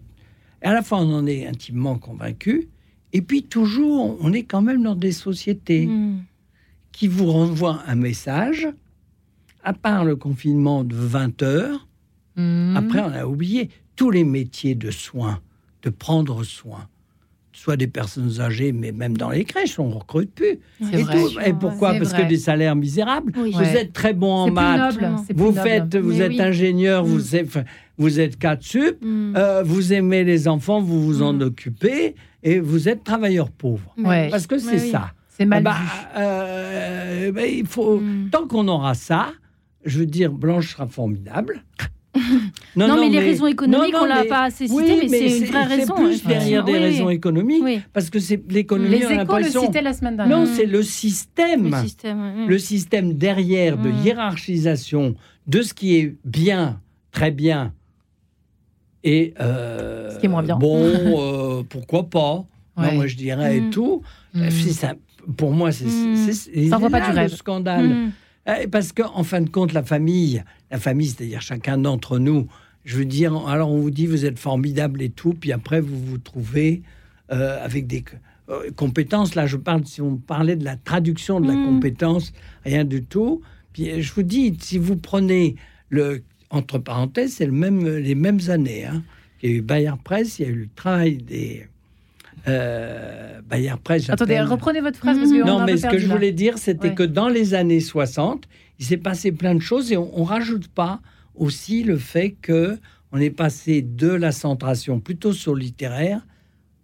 [0.62, 2.70] Et à la fois, on en est intimement convaincu.
[3.14, 6.24] Et puis, toujours, on est quand même dans des sociétés hmm.
[6.92, 8.68] qui vous renvoient un message.
[9.64, 11.88] À part le confinement de 20 heures,
[12.36, 12.78] hmm.
[12.78, 15.42] après, on a oublié tous les métiers de soins,
[15.84, 16.88] de prendre soin
[17.60, 20.60] soit des personnes âgées, mais même dans les crèches, on ne recrute plus.
[20.94, 21.02] Et,
[21.46, 23.34] et, pourquoi Parce que des salaires misérables.
[23.36, 24.98] Vous êtes très bon en maths,
[25.36, 27.36] vous, faites, vous êtes ingénieur, vous, mm.
[27.36, 27.60] êtes,
[27.98, 29.34] vous êtes 4 sup, mm.
[29.36, 31.42] euh, vous aimez les enfants, vous vous en mm.
[31.42, 33.94] occupez, et vous êtes travailleur pauvre.
[34.02, 35.12] Parce que c'est ça.
[35.28, 35.76] C'est mal bah,
[36.18, 38.02] euh, bah, il faut,
[38.32, 39.34] Tant qu'on aura ça,
[39.84, 41.64] je veux dire, Blanche sera formidable.
[42.76, 45.94] Non, mais, les raisons économiques, on l'a pas assez cité, mais, c'est une vraie raison.
[45.98, 49.00] C'est plus derrière des raisons économiques, parce que c'est l'économie.
[49.00, 50.40] Les échos le citaient la semaine dernière.
[50.40, 51.72] Non, c'est le système.
[52.48, 54.04] Le système, derrière de mm.
[54.04, 55.16] hiérarchisation
[55.48, 56.80] de ce qui est bien,
[57.12, 57.74] très bien,
[59.04, 60.58] et euh, ce qui est moins bien.
[60.58, 62.46] Bon, euh, pourquoi pas?
[62.76, 63.70] Moi, je dirais et mm.
[63.72, 64.02] tout.
[64.34, 64.50] Mm.
[64.50, 64.94] Ça,
[65.38, 65.90] pour moi, c'est
[66.70, 67.34] ça voit pas du rêve.
[67.34, 68.12] scandale.
[68.50, 72.48] Euh, parce qu'en fin de compte, la famille, la famille, c'est-à-dire chacun d'entre nous,
[72.86, 76.00] je veux dire, alors on vous dit vous êtes formidable et tout, puis après vous
[76.04, 76.82] vous trouvez
[77.32, 78.04] euh, avec des
[78.50, 79.36] euh, compétences.
[79.36, 81.66] Là, je parle, si on parlait de la traduction de la mmh.
[81.66, 82.34] compétence,
[82.66, 83.42] rien du tout.
[83.74, 85.56] Puis je vous dis, si vous prenez
[85.90, 88.86] le, entre parenthèses, c'est le même, les mêmes années.
[88.86, 89.04] Hein.
[89.42, 91.68] Il y a eu Bayer Press, il y a eu le travail des
[92.50, 94.10] euh, Bayer Press.
[94.10, 95.18] Attendez, reprenez votre phrase.
[95.18, 98.46] non, mais ce que je voulais dire, c'était que dans les années 60,
[98.80, 101.02] il s'est passé plein de choses et on, ne rajoute pas
[101.36, 102.78] aussi le fait que
[103.12, 106.22] on est passé de la centration plutôt sur littéraire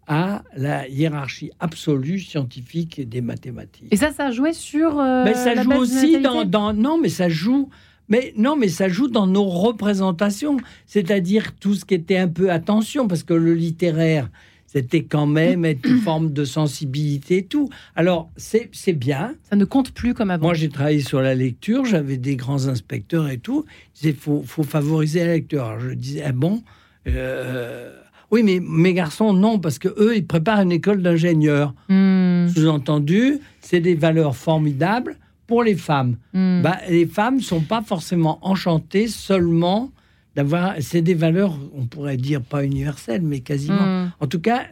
[0.07, 3.88] à la hiérarchie absolue scientifique des mathématiques.
[3.91, 4.99] Et ça, ça jouait sur.
[4.99, 7.70] Euh, mais ça joue aussi dans, Non, mais ça joue.
[8.07, 12.51] Mais non, mais ça joue dans nos représentations, c'est-à-dire tout ce qui était un peu
[12.51, 14.30] attention, parce que le littéraire,
[14.76, 17.69] c'était quand même être une forme de sensibilité et tout.
[17.95, 19.36] Alors, c'est bien.
[19.49, 20.47] Ça ne compte plus comme avant.
[20.47, 23.65] Moi, j'ai travaillé sur la lecture, j'avais des grands inspecteurs et tout.
[24.03, 25.63] Il faut, faut favoriser la lecture.
[25.63, 26.61] Alors, je disais, ah bon
[27.07, 27.97] euh,
[28.32, 31.73] Oui, mais mes garçons, non, parce que eux, ils préparent une école d'ingénieurs.
[31.88, 32.47] Hmm.
[32.53, 35.15] Sous-entendu, c'est des valeurs formidables
[35.47, 36.17] pour les femmes.
[36.34, 36.61] Hmm.
[36.61, 39.91] Bah, les femmes ne sont pas forcément enchantées seulement
[40.36, 40.76] d'avoir.
[40.80, 44.06] C'est des valeurs, on pourrait dire pas universelles, mais quasiment.
[44.06, 44.12] Hmm.
[44.20, 44.66] En tout cas,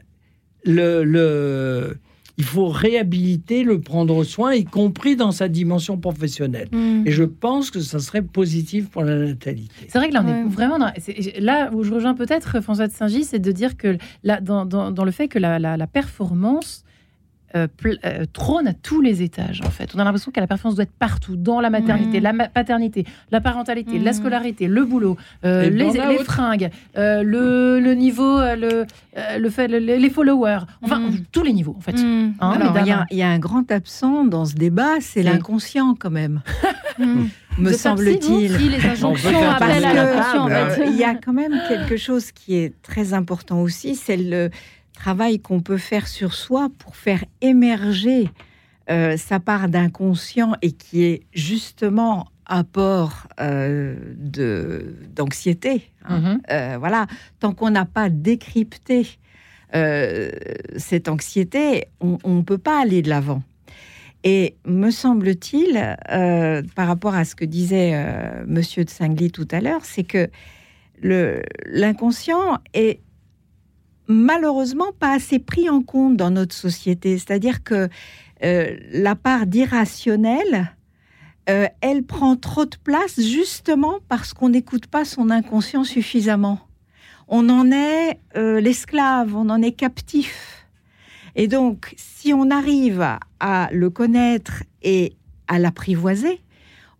[0.65, 1.97] le,
[2.37, 6.67] il faut réhabiliter le prendre soin, y compris dans sa dimension professionnelle.
[6.71, 7.03] Mm.
[7.05, 9.87] Et je pense que ça serait positif pour la natalité.
[9.87, 10.91] C'est vrai que là, on est vraiment dans,
[11.39, 15.05] là où je rejoins peut-être François de Saint-Gilles, c'est de dire que là, dans, dans,
[15.05, 16.83] le fait que la, la, la performance
[17.55, 19.91] euh, euh, trône à tous les étages, en fait.
[19.93, 23.41] On a l'impression que la performance doit être partout, dans la maternité, la paternité, la
[23.41, 28.85] parentalité, la scolarité, le boulot, euh, les, les, fringues, le, le, niveau, le,
[29.37, 31.95] le fait, les followers, enfin, tous les niveaux, en fait.
[31.99, 32.75] Hein, Alors,
[33.11, 36.41] il y, a un grand absent dans ce débat, c'est l'inconscient, quand même.
[37.59, 38.57] me semble-t-il.
[40.87, 44.49] Il y a quand même quelque chose qui est très important aussi, c'est le
[44.93, 48.29] travail qu'on peut faire sur soi pour faire émerger
[48.89, 55.89] euh, sa part d'inconscient et qui est justement apport euh, de d'anxiété.
[56.03, 56.19] Hein.
[56.19, 56.41] Mhm.
[56.51, 57.07] Euh, voilà,
[57.39, 59.19] tant qu'on n'a pas décrypté
[60.77, 63.41] cette anxiété, on ne peut pas aller de l'avant.
[64.23, 65.97] Et me semble-t-il,
[66.75, 67.99] par rapport à ce que disait
[68.45, 70.29] Monsieur de Singly tout à l'heure, c'est que
[71.01, 72.99] l'inconscient est
[74.07, 77.17] malheureusement pas assez pris en compte dans notre société.
[77.17, 77.89] C'est-à-dire que
[78.43, 80.75] euh, la part d'irrationnel,
[81.49, 86.59] euh, elle prend trop de place justement parce qu'on n'écoute pas son inconscient suffisamment.
[87.27, 90.67] On en est euh, l'esclave, on en est captif.
[91.35, 93.05] Et donc, si on arrive
[93.39, 95.13] à le connaître et
[95.47, 96.41] à l'apprivoiser,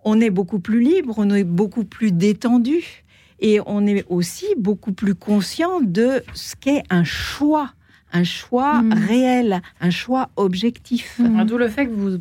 [0.04, 3.03] on est beaucoup plus libre, on est beaucoup plus détendu.
[3.44, 7.74] Et on est aussi beaucoup plus conscient de ce qu'est un choix,
[8.14, 8.94] un choix mm.
[8.94, 11.20] réel, un choix objectif.
[11.20, 11.44] Mm.
[11.44, 12.18] D'où le fait que vous,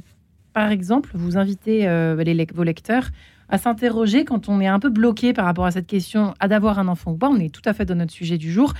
[0.52, 3.08] par exemple, vous invitez euh, les, vos lecteurs
[3.48, 6.80] à s'interroger quand on est un peu bloqué par rapport à cette question à d'avoir
[6.80, 7.28] un enfant ou pas.
[7.28, 8.74] On est tout à fait dans notre sujet du jour.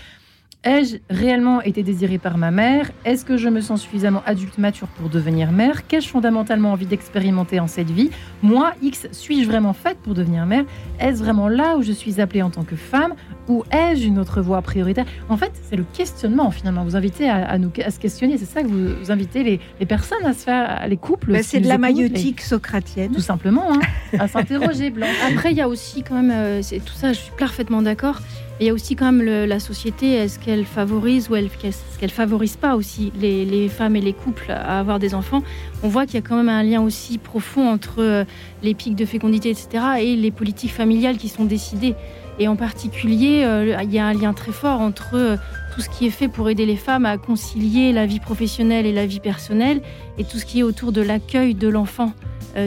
[0.65, 2.93] Ai-je réellement été désirée par ma mère?
[3.05, 5.89] Est-ce que je me sens suffisamment adulte mature pour devenir mère?
[5.89, 8.11] Qu'ai-je fondamentalement envie d'expérimenter en cette vie?
[8.43, 10.65] Moi, X, suis-je vraiment faite pour devenir mère?
[11.01, 13.15] Est-ce vraiment là où je suis appelée en tant que femme?
[13.49, 15.05] Ou ai-je une autre voie prioritaire?
[15.29, 16.85] En fait, c'est le questionnement finalement.
[16.85, 18.39] Vous invitez à, nous, à se questionner.
[18.39, 19.43] C'est ça que vous, invitez
[19.81, 21.33] les, personnes à se faire, les couples.
[21.33, 23.11] Ben, c'est de la maïotique socratienne.
[23.11, 23.81] Tout simplement, hein,
[24.17, 24.91] à s'interroger.
[24.91, 25.09] Blanc.
[25.29, 28.21] Après, il y a aussi quand même, euh, c'est tout ça, je suis parfaitement d'accord
[28.61, 32.57] il y a aussi quand même la société, est-ce qu'elle favorise ou est-ce qu'elle favorise
[32.57, 35.42] pas aussi les, femmes et les couples à avoir des enfants?
[35.82, 38.24] On voit qu'il y a quand même un lien aussi profond entre euh,
[38.62, 41.94] les pics de fécondité, etc., et les politiques familiales qui sont décidées.
[42.38, 45.36] Et en particulier, euh, il y a un lien très fort entre euh,
[45.74, 48.92] tout ce qui est fait pour aider les femmes à concilier la vie professionnelle et
[48.92, 49.80] la vie personnelle,
[50.18, 52.12] et tout ce qui est autour de l'accueil de l'enfant,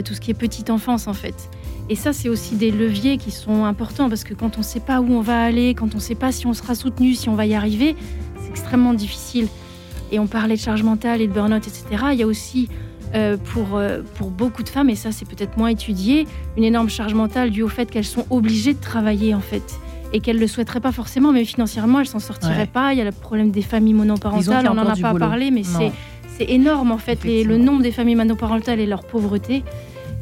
[0.04, 1.50] tout ce qui est petite enfance en fait.
[1.90, 4.80] Et ça, c'est aussi des leviers qui sont importants parce que quand on ne sait
[4.80, 7.30] pas où on va aller, quand on ne sait pas si on sera soutenu, si
[7.30, 7.96] on va y arriver,
[8.42, 9.48] c'est extrêmement difficile.
[10.12, 11.86] Et on parlait de charge mentale et de burn-out, etc.
[12.14, 12.70] Il y a aussi
[13.14, 16.28] euh, pour, euh, pour beaucoup de femmes, et ça c'est peut-être moins étudié,
[16.58, 19.80] une énorme charge mentale due au fait qu'elles sont obligées de travailler en fait.
[20.12, 22.94] Et qu'elles ne le souhaiteraient pas forcément, mais financièrement elles s'en sortiraient pas.
[22.94, 26.50] Il y a le problème des familles monoparentales, on n'en a pas parlé, mais c'est
[26.50, 29.64] énorme en fait, le nombre des familles monoparentales et leur pauvreté.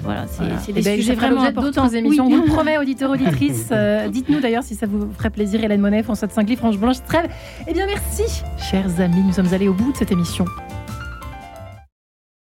[0.04, 1.88] Voilà, c'est des eh ben, sujets vraiment importants.
[1.89, 2.26] émissions.
[2.26, 3.70] On vous le promet, auditeurs, auditrices.
[3.72, 6.97] Euh, dites-nous d'ailleurs si ça vous ferait plaisir, Hélène Monet, François de Saint-Gly, Franche Blanche
[7.08, 7.30] Trèves.
[7.68, 9.24] Eh bien, merci, chers amis.
[9.26, 10.45] Nous sommes allés au bout de cette émission.